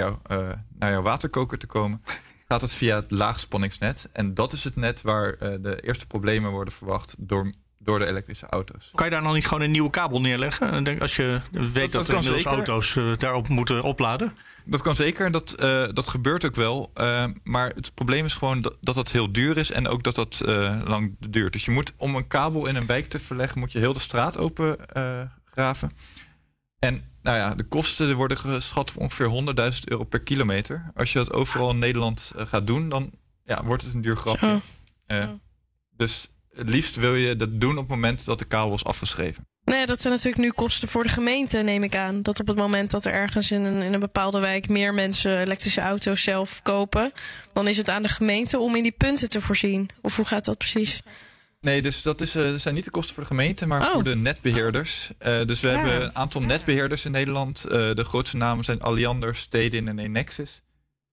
jouw 0.79 1.03
waterkoker 1.03 1.59
te 1.59 1.67
komen... 1.67 2.03
gaat 2.49 2.61
het 2.61 2.75
via 2.75 2.97
het 2.97 3.11
laagspanningsnet. 3.11 4.09
En 4.13 4.35
dat 4.35 4.53
is 4.53 4.65
het 4.65 4.77
net 4.77 5.03
waar 5.03 5.39
de 5.39 5.81
eerste 5.81 6.07
problemen 6.07 6.51
worden 6.51 6.75
verwacht... 6.75 7.15
door 7.19 7.53
door 7.81 7.99
de 7.99 8.07
elektrische 8.07 8.47
auto's. 8.47 8.91
Kan 8.95 9.07
je 9.07 9.13
daar 9.13 9.23
nog 9.23 9.35
niet 9.35 9.47
gewoon 9.47 9.63
een 9.63 9.71
nieuwe 9.71 9.91
kabel 9.91 10.21
neerleggen? 10.21 10.99
Als 11.01 11.17
je 11.17 11.41
weet 11.51 11.93
dat, 11.93 12.07
dat, 12.07 12.25
dat 12.25 12.45
auto's 12.45 12.99
daarop 13.17 13.49
moeten 13.49 13.83
opladen? 13.83 14.37
dat 14.65 14.83
kan 14.83 14.97
zeker. 14.97 15.31
Dat, 15.31 15.55
uh, 15.63 15.85
dat 15.93 16.09
gebeurt 16.09 16.45
ook 16.45 16.55
wel. 16.55 16.93
Maar 17.43 17.69
het 17.69 17.95
probleem 17.95 18.25
is 18.25 18.35
gewoon 18.35 18.61
dat, 18.61 18.77
dat 18.81 18.95
dat 18.95 19.11
heel 19.11 19.33
duur 19.33 19.57
is 19.57 19.71
en 19.71 19.89
ook 19.89 20.03
dat 20.03 20.15
dat 20.15 20.43
lang 20.85 21.17
duurt. 21.19 21.53
Dus 21.53 21.65
je 21.65 21.71
moet 21.71 21.93
om 21.97 22.15
een 22.15 22.27
kabel 22.27 22.67
in 22.67 22.77
een 22.77 22.87
wijk 22.87 23.09
te 23.09 23.19
verleggen, 23.19 23.59
moet 23.59 23.73
je 23.73 23.79
heel 23.79 23.93
de 23.93 24.01
straat 24.01 24.39
open 24.39 24.77
graven. 25.45 25.93
En 26.79 27.05
nou 27.29 27.41
ja, 27.41 27.55
de 27.55 27.65
kosten 27.65 28.17
worden 28.17 28.39
geschat 28.39 28.91
op 28.91 28.97
ongeveer 28.97 29.55
100.000 29.73 29.79
euro 29.85 30.05
per 30.05 30.21
kilometer. 30.21 30.91
Als 30.95 31.13
je 31.13 31.19
dat 31.19 31.33
overal 31.33 31.71
in 31.71 31.79
Nederland 31.79 32.33
gaat 32.37 32.67
doen, 32.67 32.89
dan 32.89 33.11
ja, 33.45 33.65
wordt 33.65 33.83
het 33.83 33.95
een 33.95 34.01
duur 34.01 34.17
grapje. 34.17 34.61
Dus 35.97 36.29
het 36.53 36.69
liefst 36.69 36.97
wil 36.97 37.15
je 37.15 37.37
dat 37.37 37.61
doen 37.61 37.73
op 37.73 37.79
het 37.79 37.89
moment 37.89 38.25
dat 38.25 38.39
de 38.39 38.45
kabel 38.45 38.75
is 38.75 38.85
afgeschreven. 38.85 39.47
Nee, 39.65 39.87
dat 39.87 40.01
zijn 40.01 40.13
natuurlijk 40.13 40.43
nu 40.43 40.51
kosten 40.51 40.89
voor 40.89 41.03
de 41.03 41.09
gemeente, 41.09 41.59
neem 41.59 41.83
ik 41.83 41.97
aan. 41.97 42.23
Dat 42.23 42.41
op 42.41 42.47
het 42.47 42.57
moment 42.57 42.91
dat 42.91 43.05
er 43.05 43.13
ergens 43.13 43.51
in 43.51 43.65
een, 43.65 43.83
in 43.83 43.95
een 43.95 44.01
bepaalde 44.01 44.41
wijk 44.41 44.69
meer 44.69 44.95
mensen 44.95 45.39
elektrische 45.39 45.81
auto's 45.81 46.23
zelf 46.23 46.63
kopen, 46.63 47.13
dan 47.53 47.69
is 47.69 47.77
het 47.77 47.91
aan 47.91 48.03
de 48.03 48.09
gemeente 48.09 48.59
om 48.59 48.77
in 48.77 48.83
die 48.83 48.95
punten 48.97 49.29
te 49.29 49.41
voorzien. 49.41 49.91
Of 50.03 50.17
hoe 50.17 50.25
gaat 50.25 50.45
dat 50.45 50.59
precies? 50.59 51.03
Nee, 51.69 51.83
dus 51.83 52.03
dat, 52.03 52.21
is, 52.21 52.37
uh, 52.37 52.43
dat 52.43 52.61
zijn 52.61 52.75
niet 52.75 52.85
de 52.85 52.91
kosten 52.91 53.15
voor 53.15 53.23
de 53.23 53.29
gemeente, 53.29 53.67
maar 53.67 53.81
oh. 53.81 53.91
voor 53.91 54.05
de 54.05 54.17
netbeheerders. 54.17 55.11
Uh, 55.27 55.45
dus 55.45 55.61
we 55.61 55.69
ja. 55.69 55.75
hebben 55.75 56.03
een 56.03 56.17
aantal 56.17 56.41
netbeheerders 56.41 57.05
in 57.05 57.11
Nederland. 57.11 57.65
Uh, 57.65 57.71
de 57.71 58.05
grootste 58.05 58.37
namen 58.37 58.65
zijn 58.65 58.81
Alliander, 58.81 59.37
Stedin 59.37 59.89
en 59.89 59.99
Enexis. 59.99 60.63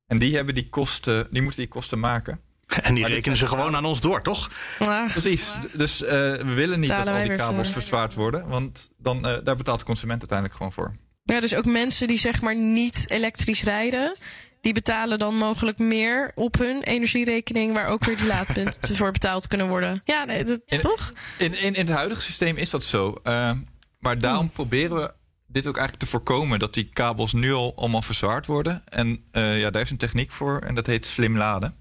En 0.08 0.18
die, 0.18 0.36
hebben 0.36 0.54
die, 0.54 0.70
kosten, 0.70 1.28
die 1.32 1.42
moeten 1.42 1.60
die 1.60 1.70
kosten 1.70 2.00
maken. 2.00 2.40
En 2.82 2.94
die 2.94 3.06
rekenen 3.06 3.38
ze 3.38 3.48
gewoon 3.48 3.76
aan 3.76 3.86
ons 3.86 4.02
door, 4.02 4.22
toch? 4.22 4.52
Ja. 4.80 5.08
Precies. 5.12 5.54
Dus 5.74 6.02
uh, 6.02 6.10
we 6.10 6.54
willen 6.54 6.80
niet 6.80 6.90
dat 6.90 7.08
al 7.08 7.24
die 7.24 7.36
kabels 7.36 7.70
verzwaard 7.70 8.14
worden. 8.14 8.48
Want 8.48 8.90
dan, 8.98 9.18
uh, 9.18 9.34
daar 9.44 9.56
betaalt 9.56 9.80
de 9.80 9.86
consument 9.86 10.20
uiteindelijk 10.20 10.58
gewoon 10.58 10.74
voor. 10.74 10.96
Ja, 11.24 11.40
dus 11.40 11.56
ook 11.56 11.66
mensen 11.66 12.08
die 12.08 12.20
zeg 12.20 12.42
maar 12.42 12.56
niet 12.56 13.06
elektrisch 13.08 13.64
rijden... 13.64 14.18
die 14.66 14.74
betalen 14.74 15.20
dan 15.20 15.36
mogelijk 15.36 15.78
meer 15.78 16.32
op 16.36 16.58
hun 16.58 16.84
energierekening... 16.84 17.74
waar 17.74 17.88
ook 17.88 18.04
weer 18.06 18.18
die 18.18 18.26
laadpunten 18.26 18.96
voor 18.98 19.12
betaald 19.12 19.48
kunnen 19.48 19.68
worden. 19.68 20.02
Ja, 20.04 20.26
nee, 20.26 20.44
dat, 20.44 20.62
in, 20.66 20.80
toch? 20.80 21.14
In, 21.38 21.60
in, 21.60 21.76
in 21.76 21.86
het 21.86 21.96
huidige 21.96 22.22
systeem 22.22 22.58
is 22.58 22.70
dat 22.70 22.84
zo. 22.84 23.16
Uh, 23.24 23.52
maar 24.00 24.18
daarom 24.18 24.50
proberen 24.50 24.98
we 24.98 25.14
dit 25.48 25.68
ook 25.68 25.78
eigenlijk 25.78 26.06
te 26.06 26.12
voorkomen... 26.12 26.60
dat 26.60 26.74
die 26.74 26.90
kabels 26.94 27.34
nu 27.34 27.54
al 27.54 27.74
allemaal 27.76 28.02
verzwaard 28.02 28.46
worden. 28.46 28.84
En 28.86 29.24
ja, 29.32 29.70
daar 29.70 29.82
is 29.82 29.92
een 29.92 29.98
techniek 29.98 30.32
voor 30.32 30.60
en 30.60 30.76
dat 30.76 30.86
heet 30.86 31.06
slim 31.06 31.38
laden. 31.38 31.76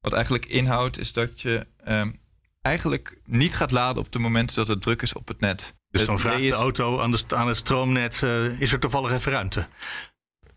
Wat 0.00 0.12
eigenlijk 0.12 0.46
inhoudt 0.46 0.98
is 0.98 1.12
dat 1.12 1.40
je 1.40 1.66
um, 1.88 2.20
eigenlijk 2.62 3.18
niet 3.24 3.56
gaat 3.56 3.70
laden 3.70 4.02
op 4.02 4.12
de 4.12 4.18
momenten 4.18 4.56
dat 4.56 4.68
het 4.68 4.82
druk 4.82 5.02
is 5.02 5.12
op 5.12 5.28
het 5.28 5.40
net. 5.40 5.74
Dus 5.90 6.06
dan 6.06 6.18
vraagt 6.18 6.40
de 6.40 6.52
auto 6.52 7.00
aan, 7.00 7.10
de, 7.10 7.22
aan 7.28 7.46
het 7.46 7.56
stroomnet, 7.56 8.20
uh, 8.24 8.60
is 8.60 8.72
er 8.72 8.80
toevallig 8.80 9.12
even 9.12 9.32
ruimte? 9.32 9.66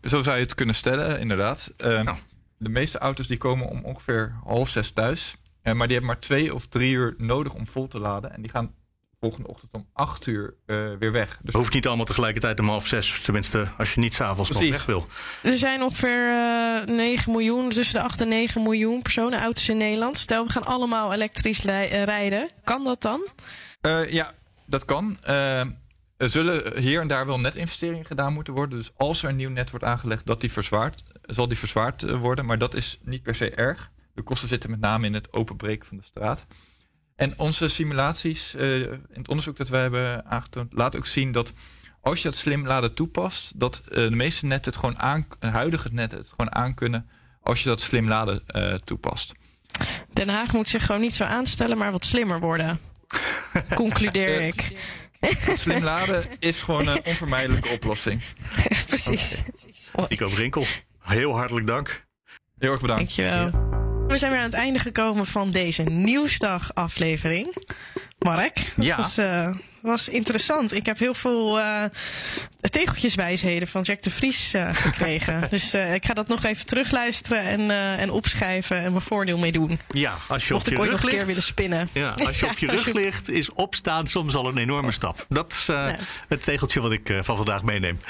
Zo 0.08 0.22
zou 0.22 0.36
je 0.36 0.42
het 0.42 0.54
kunnen 0.54 0.74
stellen, 0.74 1.20
inderdaad. 1.20 1.72
Uh, 1.84 2.02
nou. 2.02 2.16
De 2.58 2.68
meeste 2.68 2.98
auto's 2.98 3.26
die 3.26 3.36
komen 3.36 3.68
om 3.68 3.84
ongeveer 3.84 4.34
half 4.44 4.68
zes 4.68 4.90
thuis. 4.90 5.36
Uh, 5.62 5.72
maar 5.74 5.86
die 5.86 5.96
hebben 5.96 6.14
maar 6.14 6.22
twee 6.22 6.54
of 6.54 6.66
drie 6.66 6.92
uur 6.92 7.14
nodig 7.18 7.54
om 7.54 7.66
vol 7.66 7.88
te 7.88 7.98
laden. 7.98 8.32
En 8.32 8.42
die 8.42 8.50
gaan 8.50 8.74
volgende 9.20 9.48
ochtend 9.48 9.72
om 9.72 9.86
8 9.92 10.26
uur 10.26 10.54
uh, 10.66 10.88
weer 10.98 11.12
weg. 11.12 11.38
Dus 11.42 11.54
hoeft 11.54 11.74
niet 11.74 11.86
allemaal 11.86 12.04
tegelijkertijd 12.04 12.60
om 12.60 12.68
half 12.68 12.86
zes. 12.86 13.20
Tenminste, 13.20 13.68
als 13.78 13.94
je 13.94 14.00
niet 14.00 14.14
s'avonds 14.14 14.50
nog 14.50 14.60
weg 14.60 14.86
wil. 14.86 15.06
Er 15.42 15.56
zijn 15.56 15.82
ongeveer 15.82 16.28
uh, 16.28 16.82
eh, 16.82 16.88
9 16.88 17.32
miljoen, 17.32 17.68
tussen 17.68 17.94
de 17.94 18.02
8 18.02 18.20
en 18.20 18.28
9 18.28 18.62
miljoen 18.62 19.02
personen, 19.02 19.40
auto's 19.40 19.68
in 19.68 19.76
Nederland. 19.76 20.18
Stel, 20.18 20.46
we 20.46 20.52
gaan 20.52 20.64
allemaal 20.64 21.12
elektrisch 21.12 21.62
rijden. 21.62 22.50
Kan 22.64 22.84
dat 22.84 23.02
dan? 23.02 23.28
ja, 24.08 24.32
dat 24.66 24.84
kan. 24.84 25.18
Er 26.16 26.28
zullen 26.28 26.78
hier 26.78 27.00
en 27.00 27.08
daar 27.08 27.26
wel 27.26 27.40
netinvesteringen 27.40 28.06
gedaan 28.06 28.32
moeten 28.32 28.54
worden. 28.54 28.78
Dus 28.78 28.90
als 28.96 29.22
er 29.22 29.28
een 29.28 29.36
nieuw 29.36 29.50
net 29.50 29.70
wordt 29.70 29.84
aangelegd, 29.84 30.26
dat 30.26 30.40
die 30.40 30.52
verzwaard, 30.52 31.02
zal 31.22 31.48
die 31.48 31.58
verzwaard 31.58 32.02
worden. 32.10 32.44
Maar 32.44 32.58
dat 32.58 32.74
is 32.74 32.98
niet 33.02 33.22
per 33.22 33.34
se 33.34 33.50
erg. 33.50 33.90
De 34.14 34.22
kosten 34.22 34.48
zitten 34.48 34.70
met 34.70 34.80
name 34.80 35.06
in 35.06 35.14
het 35.14 35.32
openbreken 35.32 35.86
van 35.86 35.96
de 35.96 36.02
straat. 36.02 36.46
En 37.16 37.38
onze 37.38 37.68
simulaties, 37.68 38.54
uh, 38.54 38.80
in 38.80 39.00
het 39.12 39.28
onderzoek 39.28 39.56
dat 39.56 39.68
wij 39.68 39.80
hebben 39.80 40.26
aangetoond, 40.26 40.72
laten 40.72 40.98
ook 40.98 41.06
zien 41.06 41.32
dat 41.32 41.52
als 42.00 42.22
je 42.22 42.28
het 42.28 42.36
slim 42.36 42.66
laden 42.66 42.94
toepast, 42.94 43.60
dat 43.60 43.82
uh, 43.88 43.94
de 43.94 44.16
meeste 44.16 44.46
netten 44.46 44.72
het 44.72 44.80
gewoon 44.80 44.98
aan, 44.98 45.26
huidige 45.38 45.88
netten 45.92 46.18
het 46.18 46.28
gewoon 46.28 46.54
aankunnen 46.54 47.08
als 47.40 47.62
je 47.62 47.68
dat 47.68 47.80
slim 47.80 48.08
laden 48.08 48.42
uh, 48.56 48.74
toepast. 48.74 49.32
Den 50.12 50.28
Haag 50.28 50.52
moet 50.52 50.68
zich 50.68 50.86
gewoon 50.86 51.00
niet 51.00 51.14
zo 51.14 51.24
aanstellen, 51.24 51.78
maar 51.78 51.92
wat 51.92 52.04
slimmer 52.04 52.40
worden. 52.40 52.80
Concludeer 53.74 54.40
ik. 54.40 54.76
Slim 55.56 55.82
laden 55.82 56.24
is 56.38 56.62
gewoon 56.62 56.88
een 56.88 57.04
onvermijdelijke 57.04 57.68
oplossing. 57.68 58.22
Precies. 58.86 59.36
Okay. 59.92 60.06
Nico 60.08 60.28
Brinkel, 60.28 60.64
heel 61.00 61.36
hartelijk 61.36 61.66
dank. 61.66 62.04
Heel 62.58 62.70
erg 62.70 62.80
bedankt. 62.80 63.16
Dankjewel. 63.16 63.64
We 64.08 64.16
zijn 64.16 64.30
weer 64.30 64.40
aan 64.40 64.46
het 64.46 64.54
einde 64.54 64.78
gekomen 64.78 65.26
van 65.26 65.50
deze 65.50 65.82
Nieuwsdag-aflevering. 65.82 67.54
Mark, 68.18 68.54
dat 68.54 68.84
ja. 68.84 68.96
was, 68.96 69.18
uh, 69.18 69.48
was 69.80 70.08
interessant. 70.08 70.72
Ik 70.72 70.86
heb 70.86 70.98
heel 70.98 71.14
veel 71.14 71.58
uh, 71.58 71.84
tegeltjeswijsheden 72.60 73.68
van 73.68 73.82
Jack 73.82 74.02
de 74.02 74.10
Vries 74.10 74.54
uh, 74.54 74.68
gekregen. 74.72 75.42
dus 75.50 75.74
ik 75.74 76.04
ga 76.04 76.14
dat 76.14 76.28
nog 76.28 76.44
even 76.44 76.66
terugluisteren 76.66 77.42
en, 77.42 77.70
en 77.98 78.10
opschrijven 78.10 78.76
en 78.76 78.90
mijn 78.90 79.04
voordeel 79.04 79.38
mee 79.38 79.52
doen. 79.52 79.80
Ja, 79.88 80.14
als 80.28 80.48
je 80.48 80.52
Mocht 80.52 80.66
op 80.66 80.72
je 80.72 80.78
ik 80.78 80.82
ooit 80.82 80.90
rug 80.90 81.02
nog 81.02 81.10
een 81.10 81.16
keer 81.16 81.26
willen 81.26 81.42
spinnen. 81.42 81.88
Ja, 81.92 82.14
als 82.24 82.40
je 82.40 82.46
op 82.46 82.58
je 82.58 82.66
rug 82.76 82.92
ligt, 82.92 83.28
is 83.28 83.52
opstaan 83.52 84.06
soms 84.06 84.34
al 84.34 84.48
een 84.48 84.58
enorme 84.58 84.90
stap. 84.90 85.26
Dat 85.28 85.52
is 85.52 85.66
nee. 85.66 85.96
het 86.28 86.42
tegeltje 86.42 86.80
wat 86.80 86.92
ik 86.92 87.18
van 87.22 87.36
vandaag 87.36 87.62
meeneem. 87.62 88.00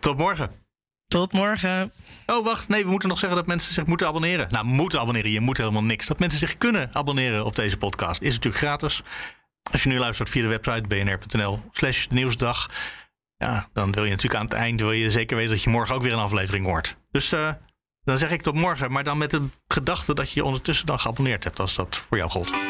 Tot 0.00 0.16
morgen. 0.16 0.69
Tot 1.10 1.32
morgen. 1.32 1.92
Oh, 2.26 2.44
wacht. 2.44 2.68
Nee, 2.68 2.84
we 2.84 2.90
moeten 2.90 3.08
nog 3.08 3.18
zeggen 3.18 3.38
dat 3.38 3.46
mensen 3.46 3.74
zich 3.74 3.86
moeten 3.86 4.06
abonneren. 4.06 4.48
Nou, 4.50 4.64
moeten 4.64 5.00
abonneren. 5.00 5.30
Je 5.30 5.40
moet 5.40 5.58
helemaal 5.58 5.82
niks. 5.82 6.06
Dat 6.06 6.18
mensen 6.18 6.38
zich 6.38 6.58
kunnen 6.58 6.90
abonneren 6.92 7.44
op 7.44 7.56
deze 7.56 7.76
podcast 7.76 8.20
is 8.20 8.34
natuurlijk 8.34 8.62
gratis. 8.62 9.02
Als 9.72 9.82
je 9.82 9.88
nu 9.88 9.98
luistert 9.98 10.28
via 10.28 10.42
de 10.42 10.48
website 10.48 10.88
bnr.nl 10.88 11.62
slash 11.72 12.06
nieuwsdag. 12.06 12.68
Ja, 13.36 13.68
dan 13.72 13.92
wil 13.92 14.04
je 14.04 14.10
natuurlijk 14.10 14.40
aan 14.40 14.46
het 14.46 14.54
eind 14.54 14.80
wil 14.80 14.92
je 14.92 15.10
zeker 15.10 15.36
weten 15.36 15.54
dat 15.54 15.62
je 15.62 15.70
morgen 15.70 15.94
ook 15.94 16.02
weer 16.02 16.12
een 16.12 16.18
aflevering 16.18 16.66
hoort. 16.66 16.96
Dus 17.10 17.32
uh, 17.32 17.48
dan 18.04 18.18
zeg 18.18 18.30
ik 18.30 18.42
tot 18.42 18.54
morgen. 18.54 18.92
Maar 18.92 19.04
dan 19.04 19.18
met 19.18 19.30
de 19.30 19.46
gedachte 19.68 20.14
dat 20.14 20.30
je 20.30 20.44
ondertussen 20.44 20.86
dan 20.86 20.98
geabonneerd 20.98 21.44
hebt. 21.44 21.60
Als 21.60 21.74
dat 21.74 21.96
voor 21.96 22.16
jou 22.16 22.30
gold. 22.30 22.69